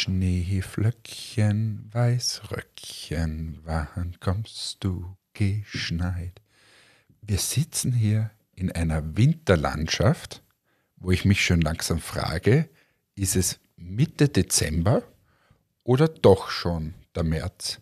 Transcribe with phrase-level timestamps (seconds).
[0.00, 6.40] Schneeflöckchen, Weißröckchen, wann kommst du geschneit?
[7.20, 10.42] Wir sitzen hier in einer Winterlandschaft,
[10.96, 12.70] wo ich mich schon langsam frage,
[13.14, 15.02] ist es Mitte Dezember
[15.84, 17.78] oder doch schon der März?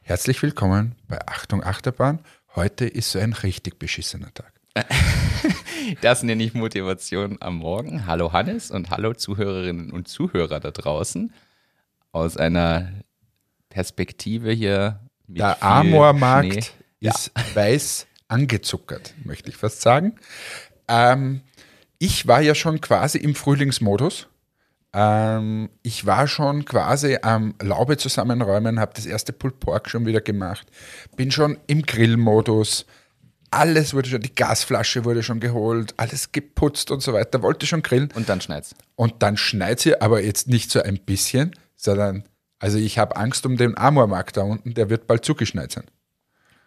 [0.00, 2.20] Herzlich willkommen bei Achtung Achterbahn.
[2.54, 4.55] Heute ist so ein richtig beschissener Tag.
[6.00, 8.06] Das nenne ich Motivation am Morgen.
[8.06, 11.32] Hallo Hannes und hallo Zuhörerinnen und Zuhörer da draußen.
[12.12, 12.92] Aus einer
[13.70, 15.00] Perspektive hier.
[15.28, 20.16] Mit Der Amormarkt ist weiß angezuckert, möchte ich fast sagen.
[20.88, 21.42] Ähm,
[21.98, 24.28] ich war ja schon quasi im Frühlingsmodus.
[24.92, 30.20] Ähm, ich war schon quasi am Laube zusammenräumen, habe das erste Pulled Pork schon wieder
[30.20, 30.66] gemacht,
[31.16, 32.86] bin schon im Grillmodus.
[33.50, 37.82] Alles wurde schon, die Gasflasche wurde schon geholt, alles geputzt und so weiter, wollte schon
[37.82, 38.10] grillen.
[38.14, 38.74] Und dann schneit's.
[38.96, 42.24] Und dann schneit sie, aber jetzt nicht so ein bisschen, sondern,
[42.58, 45.84] also ich habe Angst um den Amormarkt da unten, der wird bald zugeschneit sein.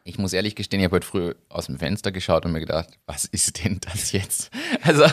[0.05, 2.89] Ich muss ehrlich gestehen, ich habe heute früh aus dem Fenster geschaut und mir gedacht,
[3.05, 4.49] was ist denn das jetzt?
[4.81, 5.05] Also,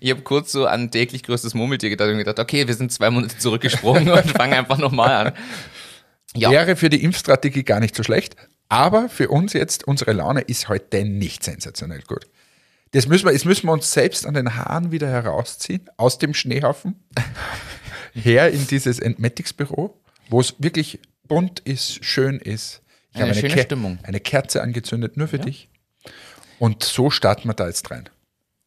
[0.00, 3.10] ich habe kurz so an täglich größtes Murmeltier gedacht und gedacht, okay, wir sind zwei
[3.10, 5.32] Monate zurückgesprungen und fangen einfach nochmal an.
[6.34, 6.50] Ja.
[6.50, 8.36] Wäre für die Impfstrategie gar nicht so schlecht,
[8.72, 12.26] aber für uns jetzt, unsere Laune ist heute nicht sensationell gut.
[12.92, 16.32] Das müssen wir, jetzt müssen wir uns selbst an den Haaren wieder herausziehen, aus dem
[16.32, 16.94] Schneehaufen,
[18.14, 20.00] her in dieses Entmetics-Büro,
[20.30, 22.80] wo es wirklich bunt ist, schön ist.
[23.12, 23.98] Ich Eine habe schöne Ker- Stimmung.
[24.04, 25.68] Eine Kerze angezündet, nur für dich.
[26.58, 28.08] Und so starten wir da jetzt rein.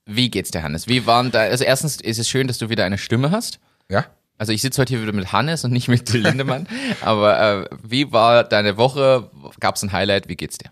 [0.05, 0.87] Wie geht's dir, Hannes?
[0.87, 3.59] Wie waren da, also erstens ist es schön, dass du wieder eine Stimme hast.
[3.89, 4.05] Ja?
[4.37, 6.67] Also ich sitze heute hier wieder mit Hannes und nicht mit Lindemann.
[7.01, 9.29] Aber äh, wie war deine Woche?
[9.59, 10.27] Gab es ein Highlight?
[10.27, 10.69] Wie geht's dir?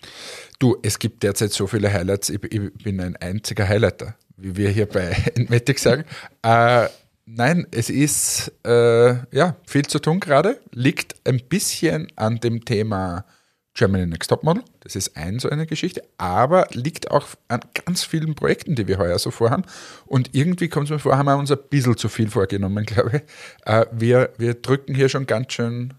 [0.60, 2.30] Du, es gibt derzeit so viele Highlights.
[2.30, 6.04] Ich, ich bin ein einziger Highlighter, wie wir hier bei Entmetic sagen.
[6.42, 6.88] Äh,
[7.26, 10.60] nein, es ist äh, ja viel zu tun gerade.
[10.72, 13.26] Liegt ein bisschen an dem Thema
[13.74, 14.64] Germany Next Top Model.
[14.82, 18.98] Das ist ein so eine Geschichte, aber liegt auch an ganz vielen Projekten, die wir
[19.00, 19.64] heuer so vorhaben.
[20.06, 23.18] Und irgendwie kommt es mir vor, haben wir uns ein bisschen zu viel vorgenommen, glaube
[23.18, 23.68] ich.
[23.68, 25.94] Äh, wir, wir drücken hier schon ganz schön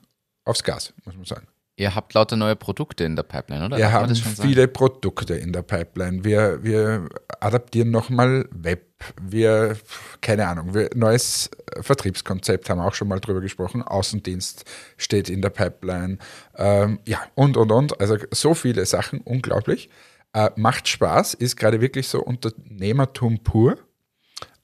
[0.44, 1.46] aufs Gas, muss man sagen.
[1.76, 3.76] Ihr habt lauter neue Produkte in der Pipeline, oder?
[3.76, 6.24] Wir Darf haben viele Produkte in der Pipeline.
[6.24, 7.08] Wir, wir
[7.40, 8.94] adaptieren nochmal Web.
[9.20, 9.76] Wir,
[10.20, 13.82] keine Ahnung, wir, neues Vertriebskonzept haben wir auch schon mal drüber gesprochen.
[13.82, 14.64] Außendienst
[14.96, 16.18] steht in der Pipeline.
[16.56, 18.00] Ähm, ja, und, und, und.
[18.00, 19.90] Also so viele Sachen, unglaublich.
[20.32, 23.78] Äh, macht Spaß, ist gerade wirklich so Unternehmertum pur.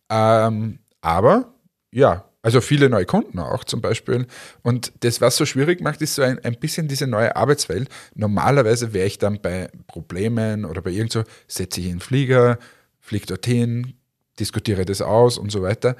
[0.08, 1.54] Ähm, aber
[1.90, 4.26] ja, also viele neue Kunden auch zum Beispiel.
[4.62, 7.88] Und das, was so schwierig macht, ist so ein, ein bisschen diese neue Arbeitswelt.
[8.14, 12.58] Normalerweise wäre ich dann bei Problemen oder bei irgend so, setze ich in den Flieger,
[12.98, 13.94] fliege dorthin,
[14.38, 15.96] diskutiere das aus und so weiter.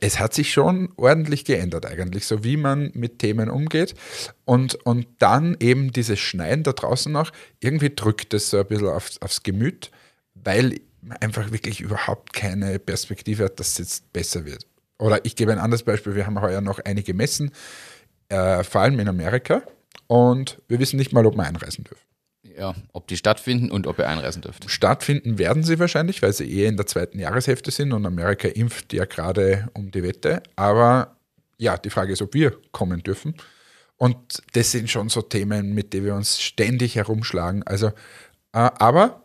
[0.00, 3.94] Es hat sich schon ordentlich geändert eigentlich, so wie man mit Themen umgeht.
[4.44, 7.30] Und, und dann eben dieses Schneiden da draußen noch,
[7.60, 9.90] irgendwie drückt es so ein bisschen aufs, aufs Gemüt,
[10.34, 14.69] weil man einfach wirklich überhaupt keine Perspektive hat, dass es jetzt besser wird.
[15.00, 17.50] Oder ich gebe ein anderes Beispiel, wir haben heuer noch einige Messen,
[18.28, 19.62] äh, vor allem in Amerika,
[20.06, 22.04] und wir wissen nicht mal, ob wir einreisen dürfen.
[22.42, 24.68] Ja, ob die stattfinden und ob ihr einreisen dürft.
[24.68, 28.92] Stattfinden werden sie wahrscheinlich, weil sie eher in der zweiten Jahreshälfte sind und Amerika impft
[28.92, 30.42] ja gerade um die Wette.
[30.56, 31.16] Aber
[31.58, 33.34] ja, die Frage ist, ob wir kommen dürfen.
[33.96, 37.62] Und das sind schon so Themen, mit denen wir uns ständig herumschlagen.
[37.62, 37.88] Also,
[38.52, 39.22] äh, aber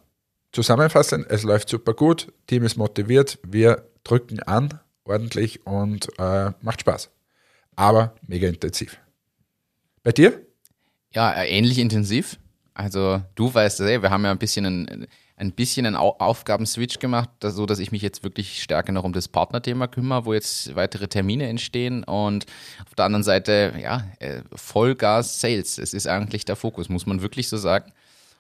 [0.52, 6.82] zusammenfassend, es läuft super gut, Team ist motiviert, wir drücken an ordentlich und äh, macht
[6.82, 7.10] Spaß.
[7.76, 9.00] Aber mega intensiv.
[10.04, 10.42] Bei dir?
[11.14, 12.38] Ja, äh, ähnlich intensiv.
[12.74, 15.08] Also du weißt es, ey, wir haben ja ein bisschen einen,
[15.38, 19.06] ein bisschen einen Au- Aufgabenswitch gemacht, dass, so dass ich mich jetzt wirklich stärker noch
[19.06, 22.46] um das Partnerthema kümmere, wo jetzt weitere Termine entstehen und
[22.86, 25.78] auf der anderen Seite, ja, äh, Vollgas Sales.
[25.78, 27.94] Es ist eigentlich der Fokus, muss man wirklich so sagen.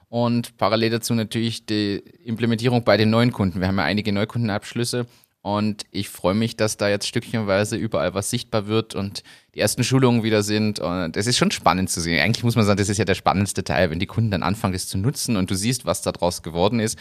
[0.09, 3.59] Und parallel dazu natürlich die Implementierung bei den neuen Kunden.
[3.59, 5.07] Wir haben ja einige Neukundenabschlüsse
[5.45, 9.21] und ich freue mich, dass da jetzt stückchenweise überall was sichtbar wird und
[9.53, 10.79] die ersten Schulungen wieder sind.
[10.79, 12.19] Und es ist schon spannend zu sehen.
[12.19, 14.73] Eigentlich muss man sagen, das ist ja der spannendste Teil, wenn die Kunden dann anfangen,
[14.73, 16.97] das zu nutzen und du siehst, was da draus geworden ist.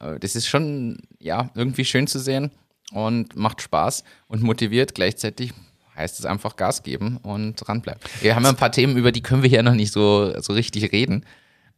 [0.00, 2.52] Äh, Das ist schon, ja, irgendwie schön zu sehen
[2.92, 4.94] und macht Spaß und motiviert.
[4.94, 5.52] Gleichzeitig
[5.96, 8.00] heißt es einfach Gas geben und dranbleiben.
[8.20, 10.52] Wir haben ja ein paar Themen, über die können wir hier noch nicht so, so
[10.52, 11.24] richtig reden.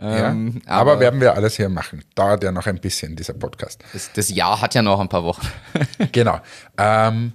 [0.00, 2.02] Ja, Ähm, aber, werden wir alles hier machen.
[2.14, 3.82] Dauert ja noch ein bisschen, dieser Podcast.
[3.92, 5.46] das, das Jahr hat ja noch ein paar Wochen.
[6.12, 6.40] Genau.
[6.78, 7.32] Ähm,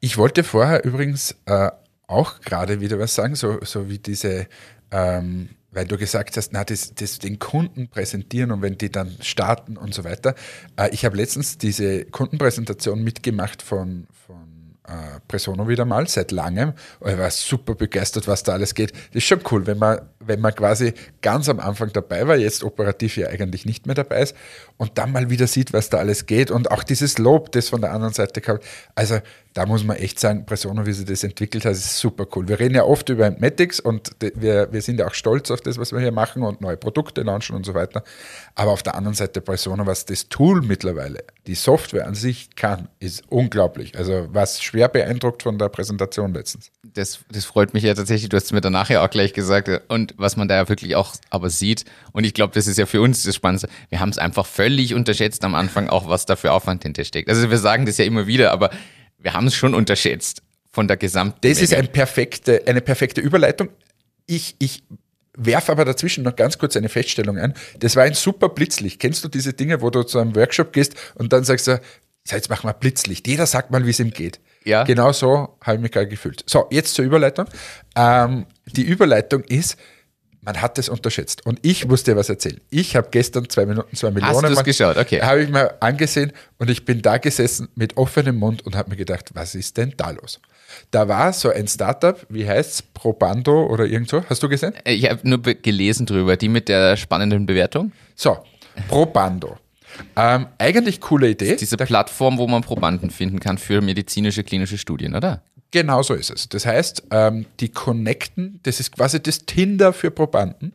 [0.00, 1.70] ich wollte vorher übrigens äh,
[2.06, 4.46] auch gerade wieder was sagen, so, so wie diese,
[4.90, 9.16] ähm, weil du gesagt hast, na, das, das den Kunden präsentieren und wenn die dann
[9.20, 10.34] starten und so weiter.
[10.76, 14.45] Äh, ich habe letztens diese Kundenpräsentation mitgemacht von, von
[14.86, 16.72] äh, Presono wieder mal, seit langem.
[17.04, 18.92] Ich war super begeistert, was da alles geht.
[18.92, 22.64] Das ist schon cool, wenn man, wenn man quasi ganz am Anfang dabei war, jetzt
[22.64, 24.36] operativ ja eigentlich nicht mehr dabei ist
[24.76, 27.80] und dann mal wieder sieht, was da alles geht und auch dieses Lob, das von
[27.80, 28.58] der anderen Seite kam.
[28.94, 29.18] Also
[29.56, 32.46] da muss man echt sagen, Presono, wie sie das entwickelt hat, ist super cool.
[32.46, 35.78] Wir reden ja oft über Matics und wir, wir sind ja auch stolz auf das,
[35.78, 38.04] was wir hier machen und neue Produkte launchen und so weiter.
[38.54, 42.88] Aber auf der anderen Seite Presono, was das Tool mittlerweile, die Software an sich kann,
[42.98, 43.96] ist unglaublich.
[43.96, 46.70] Also was schwer beeindruckt von der Präsentation letztens.
[46.82, 48.28] Das, das freut mich ja tatsächlich.
[48.28, 49.70] Du hast es mir danach ja auch gleich gesagt.
[49.88, 52.84] Und was man da ja wirklich auch aber sieht, und ich glaube, das ist ja
[52.84, 56.36] für uns das Spannendste, wir haben es einfach völlig unterschätzt am Anfang, auch was da
[56.36, 57.30] für Aufwand hintersteckt.
[57.30, 58.68] Also wir sagen das ja immer wieder, aber
[59.18, 61.38] wir haben es schon unterschätzt von der gesamten.
[61.40, 61.64] Das Menge.
[61.64, 63.70] ist ein perfekte, eine perfekte Überleitung.
[64.26, 64.82] Ich, ich
[65.36, 67.54] werfe aber dazwischen noch ganz kurz eine Feststellung ein.
[67.78, 69.00] Das war ein super Blitzlicht.
[69.00, 71.80] Kennst du diese Dinge, wo du zu einem Workshop gehst und dann sagst du,
[72.26, 73.26] jetzt machen wir Blitzlicht.
[73.26, 74.40] Jeder sagt mal, wie es ihm geht.
[74.64, 74.82] Ja.
[74.82, 76.42] Genau so habe ich mich gerade gefühlt.
[76.46, 77.46] So, jetzt zur Überleitung.
[77.94, 79.76] Ähm, die Überleitung ist,
[80.46, 81.44] man hat es unterschätzt.
[81.44, 82.60] Und ich musste dir was erzählen.
[82.70, 84.34] Ich habe gestern zwei Minuten, zwei Millionen.
[84.34, 84.96] Hast du es geschaut?
[84.96, 85.20] Okay.
[85.20, 88.96] Habe ich mir angesehen und ich bin da gesessen mit offenem Mund und habe mir
[88.96, 90.40] gedacht, was ist denn da los?
[90.92, 94.24] Da war so ein Startup, wie heißt es, Probando oder irgend so.
[94.28, 94.72] Hast du gesehen?
[94.84, 97.92] Äh, ich habe nur gelesen drüber, die mit der spannenden Bewertung.
[98.14, 98.38] So,
[98.88, 99.56] Probando.
[100.14, 101.56] Ähm, eigentlich coole Idee.
[101.56, 105.42] Diese Plattform, wo man Probanden finden kann für medizinische klinische Studien, oder?
[105.70, 106.48] Genau so ist es.
[106.48, 110.72] Das heißt, ähm, die connecten, das ist quasi das Tinder für Probanden.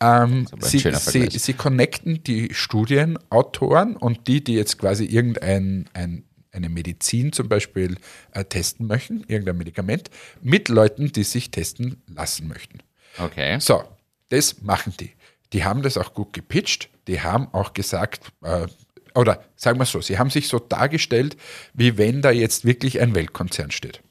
[0.00, 6.68] Ähm, sie, sie, sie connecten die Studienautoren und die, die jetzt quasi irgendein ein, eine
[6.68, 7.96] Medizin zum Beispiel
[8.32, 10.10] äh, testen möchten, irgendein Medikament,
[10.42, 12.80] mit Leuten, die sich testen lassen möchten.
[13.18, 13.58] Okay.
[13.60, 13.84] So,
[14.28, 15.12] das machen die.
[15.52, 16.90] Die haben das auch gut gepitcht.
[17.08, 18.66] Die haben auch gesagt, äh,
[19.14, 21.36] oder sagen wir so, sie haben sich so dargestellt,
[21.72, 24.02] wie wenn da jetzt wirklich ein Weltkonzern steht.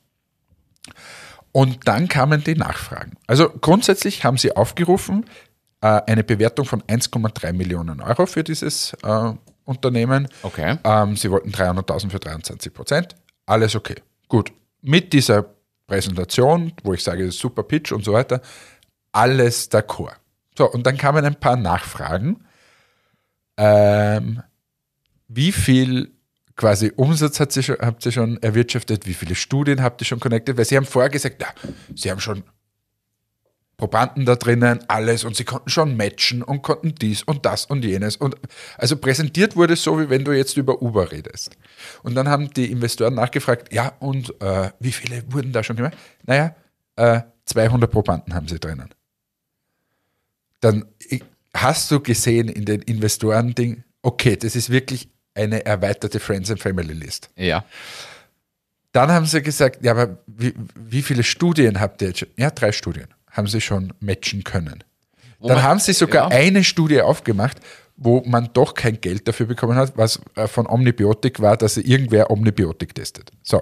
[1.52, 3.14] Und dann kamen die Nachfragen.
[3.28, 5.26] Also grundsätzlich haben sie aufgerufen,
[5.82, 9.34] äh, eine Bewertung von 1,3 Millionen Euro für dieses äh,
[9.64, 10.28] Unternehmen.
[10.44, 10.78] Okay.
[10.84, 13.16] Ähm, sie wollten 300.000 für 23 Prozent.
[13.46, 13.96] Alles okay.
[14.28, 14.52] Gut.
[14.82, 15.46] Mit dieser
[15.88, 18.42] Präsentation, wo ich sage, super Pitch und so weiter,
[19.12, 20.16] alles d'accord.
[20.58, 22.44] So, und dann kamen ein paar Nachfragen.
[23.58, 24.42] Ähm,
[25.28, 26.15] wie viel
[26.56, 29.06] quasi Umsatz hat sie schon, habt ihr schon erwirtschaftet?
[29.06, 30.58] Wie viele Studien habt ihr schon connected?
[30.58, 31.48] Weil sie haben vorher gesagt, ja,
[31.96, 32.44] sie haben schon
[33.78, 37.84] Probanden da drinnen, alles und sie konnten schon matchen und konnten dies und das und
[37.84, 38.16] jenes.
[38.16, 38.36] Und
[38.78, 41.58] also präsentiert wurde es so, wie wenn du jetzt über Uber redest.
[42.02, 45.98] Und dann haben die Investoren nachgefragt, ja, und äh, wie viele wurden da schon gemacht?
[46.24, 46.56] Naja,
[46.96, 48.94] äh, 200 Probanden haben sie drinnen.
[50.62, 50.86] Dann
[51.54, 56.94] hast du gesehen in den Investoren-Ding, okay, das ist wirklich eine erweiterte Friends and Family
[56.94, 57.30] List.
[57.36, 57.66] Ja.
[58.92, 62.30] Dann haben sie gesagt, ja, aber wie, wie viele Studien habt ihr jetzt schon?
[62.38, 64.84] Ja, drei Studien haben sie schon matchen können.
[65.40, 66.38] Wo Dann man, haben sie sogar ja.
[66.38, 67.60] eine Studie aufgemacht,
[67.98, 72.32] wo man doch kein Geld dafür bekommen hat, was äh, von Omnibiotik war, dass irgendwer
[72.32, 73.32] Omnibiotik testet.
[73.44, 73.62] So.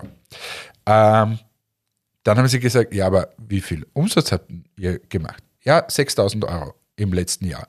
[0.85, 1.39] Ähm,
[2.23, 5.43] dann haben sie gesagt, ja, aber wie viel Umsatz habt ihr gemacht?
[5.63, 7.67] Ja, 6000 Euro im letzten Jahr.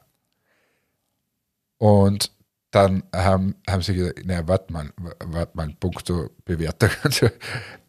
[1.78, 2.30] Und
[2.74, 4.90] dann haben, haben sie gesagt, naja, warte mal,
[5.24, 6.90] warte mal, punkto Bewertung.
[7.02, 7.28] Also,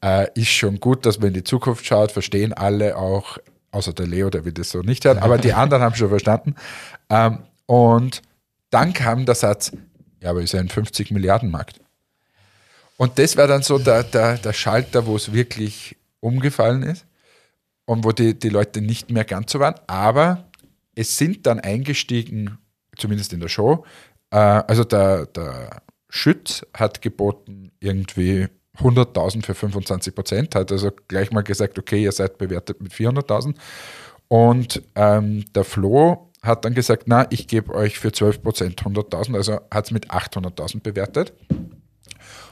[0.04, 3.38] äh, ist schon gut, dass man in die Zukunft schaut, verstehen alle auch,
[3.72, 6.56] außer der Leo, der will das so nicht hören, aber die anderen haben schon verstanden.
[7.10, 8.22] Ähm, und
[8.70, 9.72] dann kam der Satz,
[10.22, 11.80] ja, aber ist ja ein 50 Milliarden Markt.
[12.98, 17.06] Und das war dann so der, der, der Schalter, wo es wirklich umgefallen ist
[17.86, 19.76] und wo die, die Leute nicht mehr ganz so waren.
[19.88, 20.46] Aber
[20.96, 22.58] es sind dann eingestiegen,
[22.98, 23.86] zumindest in der Show,
[24.40, 28.48] also der, der Schütz hat geboten irgendwie
[28.80, 33.56] 100.000 für 25 Prozent, hat also gleich mal gesagt, okay, ihr seid bewertet mit 400.000.
[34.28, 39.36] Und ähm, der Flo hat dann gesagt, na, ich gebe euch für 12 Prozent 100.000,
[39.36, 41.34] also hat es mit 800.000 bewertet.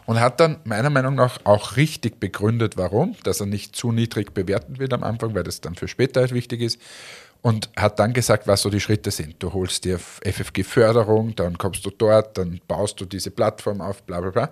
[0.06, 4.34] Und hat dann meiner Meinung nach auch richtig begründet, warum, dass er nicht zu niedrig
[4.34, 6.80] bewerten wird am Anfang, weil das dann für später halt wichtig ist
[7.44, 9.36] und hat dann gesagt, was so die Schritte sind.
[9.40, 14.22] Du holst dir FFG-Förderung, dann kommst du dort, dann baust du diese Plattform auf, bla
[14.22, 14.50] bla bla.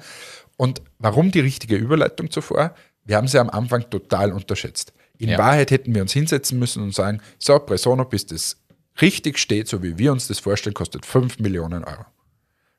[0.57, 2.75] Und warum die richtige Überleitung zuvor?
[3.05, 4.93] Wir haben sie am Anfang total unterschätzt.
[5.17, 5.37] In ja.
[5.37, 8.57] Wahrheit hätten wir uns hinsetzen müssen und sagen, so, Presono, bis das
[9.01, 12.05] richtig steht, so wie wir uns das vorstellen, kostet 5 Millionen Euro.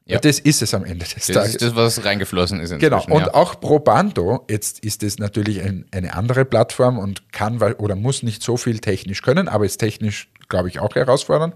[0.04, 0.18] Ja.
[0.18, 1.52] Das ist es am Ende des das Tages.
[1.52, 2.76] Das ist das, was reingeflossen ist.
[2.78, 3.04] Genau.
[3.04, 3.34] Und ja.
[3.34, 8.42] auch Probando, jetzt ist es natürlich ein, eine andere Plattform und kann oder muss nicht
[8.42, 11.54] so viel technisch können, aber ist technisch, glaube ich, auch herausfordernd,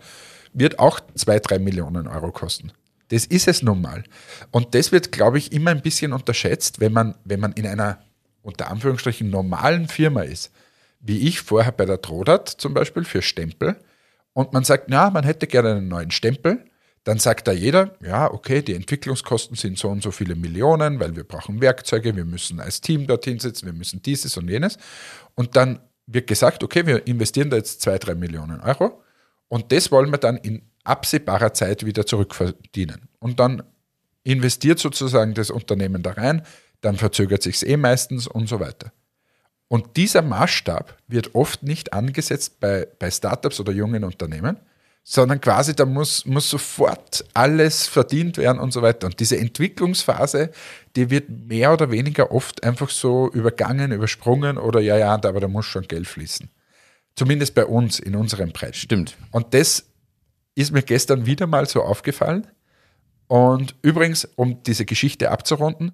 [0.52, 2.72] wird auch zwei, drei Millionen Euro kosten.
[3.08, 4.04] Das ist es nun mal.
[4.50, 7.98] Und das wird, glaube ich, immer ein bisschen unterschätzt, wenn man, wenn man in einer
[8.42, 10.52] unter Anführungsstrichen normalen Firma ist,
[11.00, 13.76] wie ich vorher bei der Trodat zum Beispiel für Stempel,
[14.32, 16.66] und man sagt, na, man hätte gerne einen neuen Stempel,
[17.06, 21.14] dann sagt da jeder, ja, okay, die Entwicklungskosten sind so und so viele Millionen, weil
[21.14, 24.76] wir brauchen Werkzeuge, wir müssen als Team dorthin sitzen, wir müssen dieses und jenes.
[25.36, 29.04] Und dann wird gesagt, okay, wir investieren da jetzt zwei, drei Millionen Euro
[29.46, 33.08] und das wollen wir dann in absehbarer Zeit wieder zurückverdienen.
[33.20, 33.62] Und dann
[34.24, 36.42] investiert sozusagen das Unternehmen da rein,
[36.80, 38.90] dann verzögert sich es eh meistens und so weiter.
[39.68, 44.58] Und dieser Maßstab wird oft nicht angesetzt bei, bei Startups oder jungen Unternehmen,
[45.08, 49.06] sondern quasi da muss, muss sofort alles verdient werden und so weiter.
[49.06, 50.50] Und diese Entwicklungsphase,
[50.96, 55.46] die wird mehr oder weniger oft einfach so übergangen, übersprungen oder ja, ja, aber da
[55.46, 56.50] muss schon Geld fließen.
[57.14, 58.78] Zumindest bei uns in unserem Preis.
[58.78, 59.16] Stimmt.
[59.30, 59.86] Und das
[60.56, 62.48] ist mir gestern wieder mal so aufgefallen.
[63.28, 65.92] Und übrigens, um diese Geschichte abzurunden,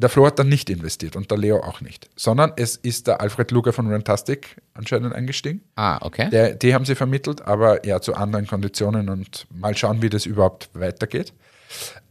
[0.00, 3.20] der Flo hat dann nicht investiert und der Leo auch nicht, sondern es ist der
[3.20, 5.62] Alfred Luger von Rantastic anscheinend eingestiegen.
[5.76, 6.28] Ah, okay.
[6.30, 10.26] Der, die haben sie vermittelt, aber ja zu anderen Konditionen und mal schauen, wie das
[10.26, 11.32] überhaupt weitergeht.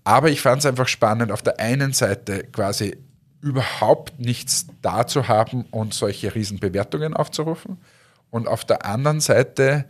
[0.04, 2.98] Aber ich fand es einfach spannend, auf der einen Seite quasi
[3.42, 7.78] überhaupt nichts da zu haben und solche Riesenbewertungen aufzurufen
[8.30, 9.86] und auf der anderen Seite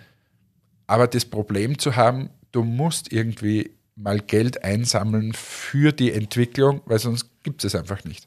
[0.90, 6.98] aber das Problem zu haben, du musst irgendwie mal Geld einsammeln für die Entwicklung, weil
[6.98, 8.26] sonst gibt es einfach nicht.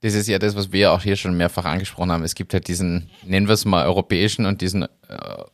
[0.00, 2.22] Das ist ja das, was wir auch hier schon mehrfach angesprochen haben.
[2.22, 4.88] Es gibt halt diesen, nennen wir es mal europäischen und diesen äh,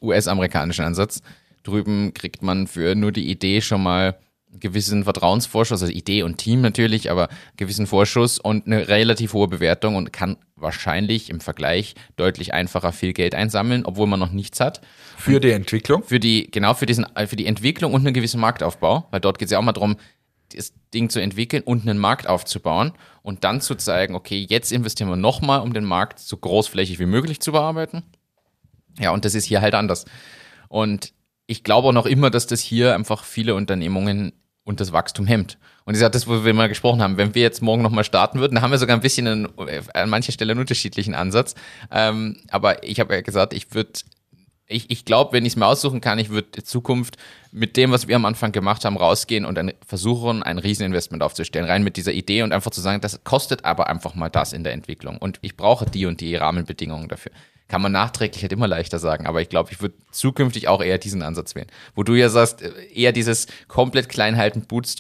[0.03, 1.23] US-amerikanischen Ansatz.
[1.63, 4.19] Drüben kriegt man für nur die Idee schon mal
[4.51, 9.33] einen gewissen Vertrauensvorschuss, also Idee und Team natürlich, aber einen gewissen Vorschuss und eine relativ
[9.33, 14.31] hohe Bewertung und kann wahrscheinlich im Vergleich deutlich einfacher viel Geld einsammeln, obwohl man noch
[14.31, 14.81] nichts hat.
[15.17, 16.05] Für die Entwicklung?
[16.05, 19.47] Für die, genau, für diesen, für die Entwicklung und einen gewissen Marktaufbau, weil dort geht
[19.47, 19.97] es ja auch mal darum,
[20.57, 22.93] das Ding zu entwickeln und einen Markt aufzubauen
[23.23, 27.07] und dann zu zeigen, okay, jetzt investieren wir nochmal, um den Markt so großflächig wie
[27.07, 28.03] möglich zu bearbeiten.
[28.99, 30.05] Ja, und das ist hier halt anders.
[30.69, 31.13] Und
[31.47, 34.33] ich glaube auch noch immer, dass das hier einfach viele Unternehmungen
[34.65, 35.59] und das Wachstum hemmt.
[35.85, 37.19] Und ist ja das, wo wir mal gesprochen haben.
[37.19, 39.49] Wenn wir jetzt morgen nochmal starten würden, dann haben wir sogar ein bisschen einen,
[39.93, 41.55] an mancher Stelle einen unterschiedlichen Ansatz.
[41.91, 43.93] Ähm, aber ich habe ja gesagt, ich würde
[44.67, 47.17] ich, ich glaube, wenn ich es mir aussuchen kann, ich würde in Zukunft
[47.53, 51.69] mit dem, was wir am Anfang gemacht haben, rausgehen und dann versuchen, ein Rieseninvestment aufzustellen,
[51.69, 54.65] rein mit dieser Idee und einfach zu sagen, das kostet aber einfach mal das in
[54.65, 57.33] der Entwicklung und ich brauche die und die Rahmenbedingungen dafür.
[57.69, 60.99] Kann man nachträglich halt immer leichter sagen, aber ich glaube, ich würde zukünftig auch eher
[60.99, 61.69] diesen Ansatz wählen.
[61.95, 64.97] Wo du ja sagst, eher dieses komplett kleinhalten, Boots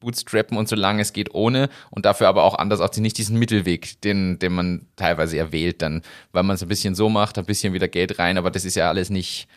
[0.00, 4.00] bootstrappen und solange es geht ohne und dafür aber auch anders auch nicht diesen Mittelweg,
[4.02, 7.72] den, den man teilweise erwählt, dann, weil man es ein bisschen so macht, ein bisschen
[7.72, 9.48] wieder Geld rein, aber das ist ja alles nicht.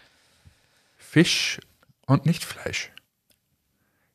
[0.98, 1.60] Fisch
[2.06, 2.92] und nicht Fleisch.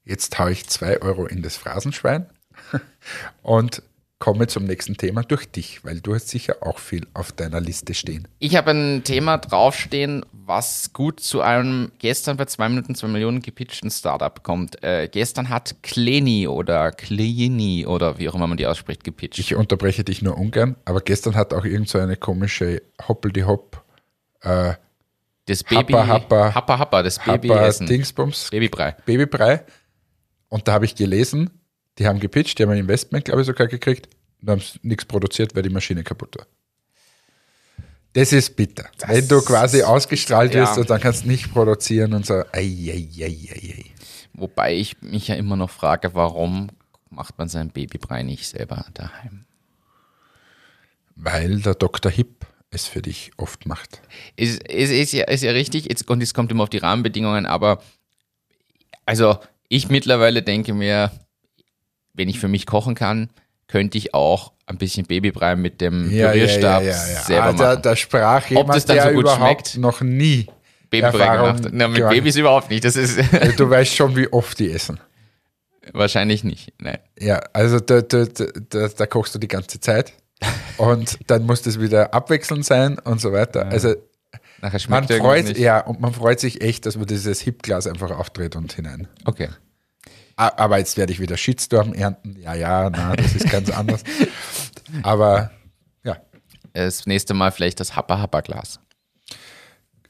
[0.05, 2.29] Jetzt haue ich zwei Euro in das Phrasenschwein
[3.43, 3.83] und
[4.25, 7.93] komme zum nächsten Thema durch dich, weil du hast sicher auch viel auf deiner Liste
[7.93, 8.27] stehen.
[8.39, 13.43] Ich habe ein Thema draufstehen, was gut zu einem gestern bei 2 Minuten 2 Millionen
[13.43, 14.83] gepitchten Startup kommt.
[14.83, 19.39] Äh, gestern hat Kleni oder Kleni oder wie auch immer man die ausspricht, gepitcht.
[19.39, 23.85] Ich unterbreche dich nur ungern, aber gestern hat auch irgend so eine komische Hoppel-die-Hopp
[24.41, 24.73] äh,
[25.45, 27.87] das Baby, Happa, Happa, Happa, Happa, das Baby Happa essen.
[27.87, 28.97] Dingsbums, Babybrei.
[29.05, 29.67] Babybrei.
[30.49, 31.51] Und da habe ich gelesen,
[31.99, 34.09] die haben gepitcht, die haben ein Investment, glaube ich, sogar gekriegt
[34.45, 36.47] und haben nichts produziert, weil die Maschine kaputt war.
[38.13, 38.89] Das ist bitter.
[38.99, 40.63] Das Wenn du quasi ausgestrahlt ja.
[40.63, 42.35] wirst und dann kannst du nicht produzieren und so.
[42.53, 43.85] Ei, ei, ei, ei, ei.
[44.35, 46.69] Wobei ich mich ja immer noch frage, warum
[47.11, 49.47] macht man sein Babybrei nicht selber daheim?
[51.17, 52.11] Weil der Dr.
[52.11, 54.01] Hip es für dich oft macht.
[54.37, 57.47] Ist, ist, ist, ja, ist ja richtig, jetzt, und es kommt immer auf die Rahmenbedingungen,
[57.47, 57.83] aber
[59.07, 61.13] also ich mittlerweile denke mir,
[62.13, 63.31] wenn ich für mich kochen kann,
[63.69, 67.59] könnte ich auch ein bisschen Babybrei mit dem Pürierstab selber Ah, machen.
[67.59, 69.77] da, da sprach jemand, das dann der so gut überhaupt schmeckt?
[69.79, 70.47] noch nie
[70.91, 71.63] Babybrei gemacht.
[71.73, 72.09] Na, mit.
[72.09, 72.85] Babys überhaupt nicht.
[72.85, 73.19] Das ist
[73.57, 75.01] Du weißt schon, wie oft die essen.
[75.93, 76.73] wahrscheinlich nicht.
[76.81, 76.99] Nein.
[77.19, 80.13] Ja, also da, da, da, da, kochst du die ganze Zeit
[80.77, 83.67] und dann muss das wieder abwechselnd sein und so weiter.
[83.69, 83.95] Also
[84.89, 88.73] man freut, ja, und man freut sich echt, dass man dieses Hip-Glas einfach aufdreht und
[88.73, 89.09] hinein.
[89.27, 89.49] Okay.
[90.37, 92.37] Aber jetzt werde ich wieder Shitstorm ernten.
[92.41, 94.03] Ja, ja, na, das ist ganz anders.
[95.03, 95.51] Aber
[96.05, 96.17] ja,
[96.73, 98.81] Das nächste Mal vielleicht das Happa-Happa-Glas.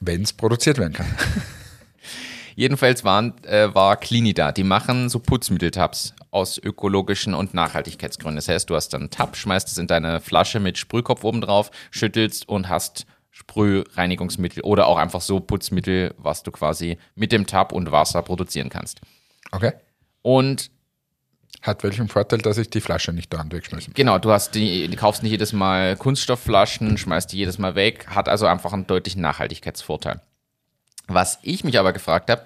[0.00, 1.07] wenn es produziert werden kann.
[2.57, 4.52] Jedenfalls waren, äh, war Clini da.
[4.52, 8.37] Die machen so Putzmitteltabs aus ökologischen und Nachhaltigkeitsgründen.
[8.37, 11.40] Das heißt, du hast dann einen Tab, schmeißt es in deine Flasche mit Sprühkopf oben
[11.40, 17.47] drauf, schüttelst und hast Sprühreinigungsmittel oder auch einfach so Putzmittel, was du quasi mit dem
[17.47, 19.00] Tab und Wasser produzieren kannst.
[19.50, 19.73] Okay?
[20.25, 20.71] Und
[21.61, 23.95] Hat welchen Vorteil, dass ich die Flasche nicht dauernd wegschmeißen muss.
[23.95, 28.07] Genau, du hast die, du kaufst nicht jedes Mal Kunststoffflaschen, schmeißt die jedes Mal weg,
[28.09, 30.21] hat also einfach einen deutlichen Nachhaltigkeitsvorteil.
[31.07, 32.45] Was ich mich aber gefragt habe,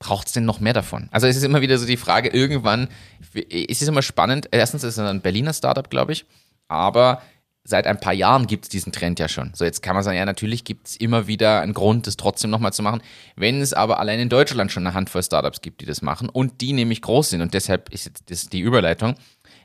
[0.00, 1.08] braucht es denn noch mehr davon?
[1.12, 2.88] Also es ist immer wieder so die Frage, irgendwann,
[3.32, 6.24] es ist immer spannend, erstens ist es ein Berliner Startup, glaube ich,
[6.66, 7.22] aber
[7.64, 9.52] seit ein paar Jahren gibt es diesen Trend ja schon.
[9.54, 12.50] So, jetzt kann man sagen, ja, natürlich gibt es immer wieder einen Grund, das trotzdem
[12.50, 13.02] nochmal zu machen.
[13.36, 16.60] Wenn es aber allein in Deutschland schon eine Handvoll Startups gibt, die das machen und
[16.60, 19.14] die nämlich groß sind und deshalb ist jetzt das die Überleitung.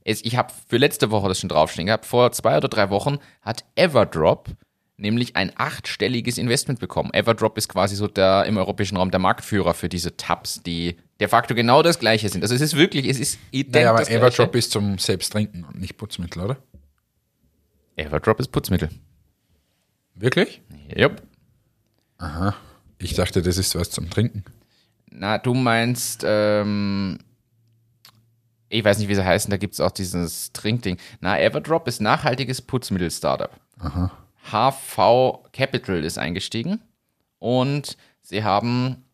[0.04, 2.06] Ich habe für letzte Woche das schon draufstehen gehabt.
[2.06, 4.50] Vor zwei oder drei Wochen hat Everdrop
[4.98, 7.12] nämlich ein achtstelliges Investment bekommen.
[7.14, 11.28] Everdrop ist quasi so der im europäischen Raum der Marktführer für diese Tabs, die de
[11.28, 12.44] facto genau das gleiche sind.
[12.44, 15.98] Also es ist wirklich, es ist ident naja, aber Everdrop ist zum Selbsttrinken und nicht
[15.98, 16.58] Putzmittel, oder?
[17.96, 18.90] Everdrop ist Putzmittel.
[20.16, 20.62] Wirklich?
[20.96, 21.22] Jupp.
[22.18, 22.56] Aha.
[22.98, 24.44] Ich dachte, das ist was zum Trinken.
[25.10, 27.20] Na, du meinst, ähm,
[28.70, 30.98] ich weiß nicht, wie sie heißen, da gibt es auch dieses Trinkding.
[31.22, 33.52] Na, Everdrop ist nachhaltiges Putzmittel-Startup.
[33.80, 34.12] Aha.
[34.52, 36.80] HV Capital ist eingestiegen
[37.40, 39.06] und sie haben,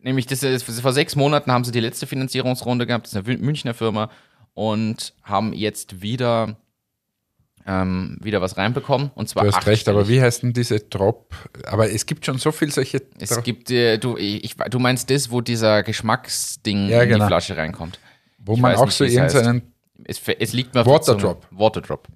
[0.00, 3.38] nämlich das ist, vor sechs Monaten haben sie die letzte Finanzierungsrunde gehabt, das ist eine
[3.38, 4.10] Münchner Firma
[4.54, 6.56] und haben jetzt wieder
[7.66, 9.10] ähm, wieder was reinbekommen.
[9.14, 11.34] Und zwar du hast recht, aber wie heißt denn diese Drop?
[11.64, 13.02] Aber es gibt schon so viel solche.
[13.18, 17.24] Es Drop gibt, äh, du, ich, du meinst das, wo dieser Geschmacksding ja, in genau.
[17.24, 17.98] die Flasche reinkommt.
[18.38, 19.62] Wo ich man auch nicht, so irgendeinen.
[20.04, 21.46] Es, es liegt mir Waterdrop.
[21.50, 22.06] Waterdrop.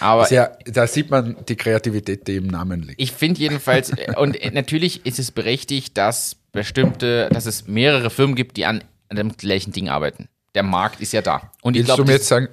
[0.00, 3.00] Aber ja, da sieht man die Kreativität, die im Namen liegt.
[3.00, 8.56] Ich finde jedenfalls, und natürlich ist es berechtigt, dass bestimmte, dass es mehrere Firmen gibt,
[8.56, 10.28] die an, an dem gleichen Ding arbeiten.
[10.54, 11.52] Der Markt ist ja da.
[11.62, 12.48] Und Willst ich glaub, du mir jetzt sagen,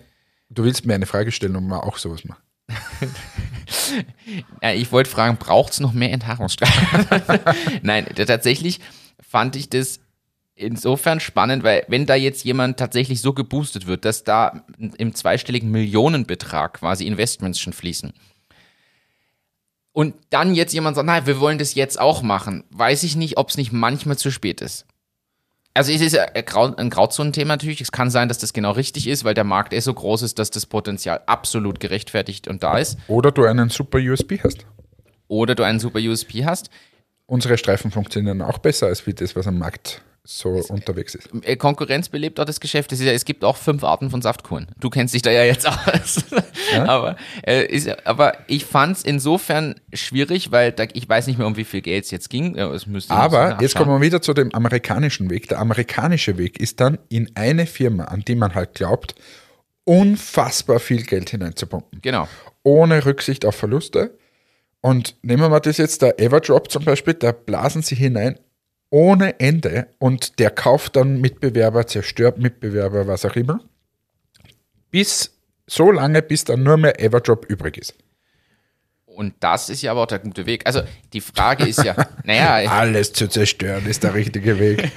[0.54, 2.42] Du willst mir eine Frage stellen und mal auch sowas machen.
[4.62, 7.22] ich wollte fragen, braucht es noch mehr Enthaarungsstrafen?
[7.82, 8.80] Nein, tatsächlich
[9.20, 10.02] fand ich das
[10.56, 14.66] insofern spannend, weil wenn da jetzt jemand tatsächlich so geboostet wird, dass da
[14.98, 18.14] im zweistelligen Millionenbetrag quasi Investments schon fließen
[19.94, 23.38] und dann jetzt jemand sagt, nein, wir wollen das jetzt auch machen, weiß ich nicht,
[23.38, 24.86] ob es nicht manchmal zu spät ist.
[25.74, 27.80] Also es ist ein Grauzonenthema natürlich.
[27.80, 30.38] Es kann sein, dass das genau richtig ist, weil der Markt eh so groß ist,
[30.38, 32.98] dass das Potenzial absolut gerechtfertigt und da ist.
[33.08, 34.66] Oder du einen super USB hast.
[35.28, 36.70] Oder du einen super USB hast.
[37.26, 41.30] Unsere Streifen funktionieren auch besser als wie das, was am Markt so es, unterwegs ist.
[41.44, 42.92] Äh, Konkurrenz belebt auch das Geschäft.
[42.92, 44.68] Ja, es gibt auch fünf Arten von Saftkuren.
[44.80, 46.24] Du kennst dich da ja jetzt aus.
[46.72, 46.86] Ja?
[46.88, 51.48] aber, äh, ist, aber ich fand es insofern schwierig, weil da, ich weiß nicht mehr,
[51.48, 52.58] um wie viel Geld es jetzt ging.
[52.58, 55.50] Es aber jetzt kommen wir wieder zu dem amerikanischen Weg.
[55.50, 59.16] Der amerikanische Weg ist dann in eine Firma, an die man halt glaubt,
[59.86, 62.00] unfassbar viel Geld hineinzupumpen.
[62.02, 62.28] Genau.
[62.64, 64.18] Ohne Rücksicht auf Verluste.
[64.82, 68.38] Und nehmen wir mal das jetzt, der Everdrop zum Beispiel, da blasen sie hinein
[68.92, 73.62] ohne Ende und der kauft dann Mitbewerber, zerstört Mitbewerber, was auch immer.
[74.92, 75.32] Bis
[75.66, 77.96] so lange, bis dann nur mehr Everdrop übrig ist.
[79.06, 80.66] Und das ist ja aber auch der gute Weg.
[80.66, 80.82] Also
[81.14, 82.70] die Frage ist ja, naja.
[82.70, 84.92] Alles zu zerstören ist der richtige Weg.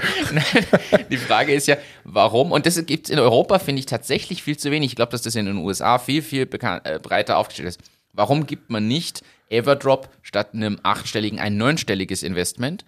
[1.10, 2.52] die Frage ist ja, warum?
[2.52, 4.90] Und das gibt es in Europa, finde ich, tatsächlich viel zu wenig.
[4.90, 7.80] Ich glaube, dass das in den USA viel, viel bekannt, äh, breiter aufgestellt ist.
[8.12, 12.84] Warum gibt man nicht Everdrop statt einem achtstelligen ein neunstelliges Investment?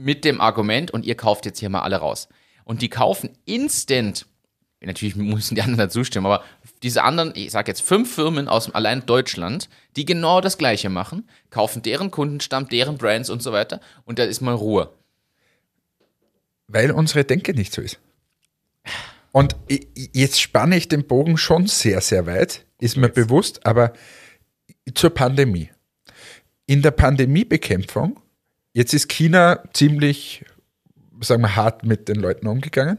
[0.00, 2.28] Mit dem Argument, und ihr kauft jetzt hier mal alle raus.
[2.64, 4.26] Und die kaufen instant,
[4.80, 6.42] natürlich müssen die anderen dazu stimmen, aber
[6.82, 11.28] diese anderen, ich sage jetzt fünf Firmen aus allein Deutschland, die genau das Gleiche machen,
[11.50, 14.92] kaufen deren Kundenstamm, deren Brands und so weiter, und da ist mal Ruhe.
[16.66, 17.98] Weil unsere Denke nicht so ist.
[19.32, 19.56] Und
[20.12, 23.92] jetzt spanne ich den Bogen schon sehr, sehr weit, ist mir bewusst, aber
[24.94, 25.70] zur Pandemie.
[26.66, 28.20] In der Pandemiebekämpfung
[28.72, 30.44] Jetzt ist China ziemlich,
[31.20, 32.98] sagen wir, hart mit den Leuten umgegangen.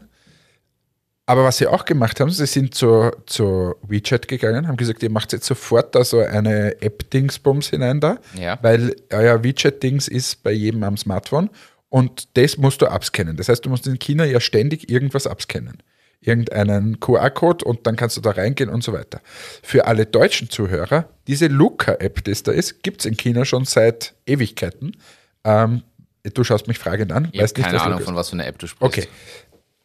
[1.24, 5.10] Aber was sie auch gemacht haben, sie sind zu, zu WeChat gegangen, haben gesagt, ihr
[5.10, 8.58] macht jetzt sofort da so eine App-Dingsbums hinein da, ja.
[8.60, 11.48] weil euer WeChat-Dings ist bei jedem am Smartphone
[11.88, 13.36] und das musst du abscannen.
[13.36, 15.78] Das heißt, du musst in China ja ständig irgendwas abscannen.
[16.20, 19.20] Irgendeinen QR-Code und dann kannst du da reingehen und so weiter.
[19.62, 23.64] Für alle deutschen Zuhörer, diese Luca-App, die es da ist, gibt es in China schon
[23.64, 24.96] seit Ewigkeiten.
[25.44, 25.82] Ähm,
[26.22, 27.28] du schaust mich fragend an.
[27.32, 28.98] Ich weißt nicht, keine Ahnung, von was für einer App du sprichst.
[28.98, 29.08] Okay.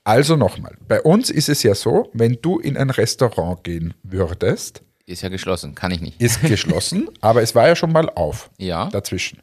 [0.03, 0.77] Also nochmal.
[0.87, 4.81] Bei uns ist es ja so, wenn du in ein Restaurant gehen würdest.
[5.05, 6.21] Ist ja geschlossen, kann ich nicht.
[6.21, 8.49] Ist geschlossen, aber es war ja schon mal auf.
[8.57, 8.89] Ja.
[8.89, 9.39] Dazwischen.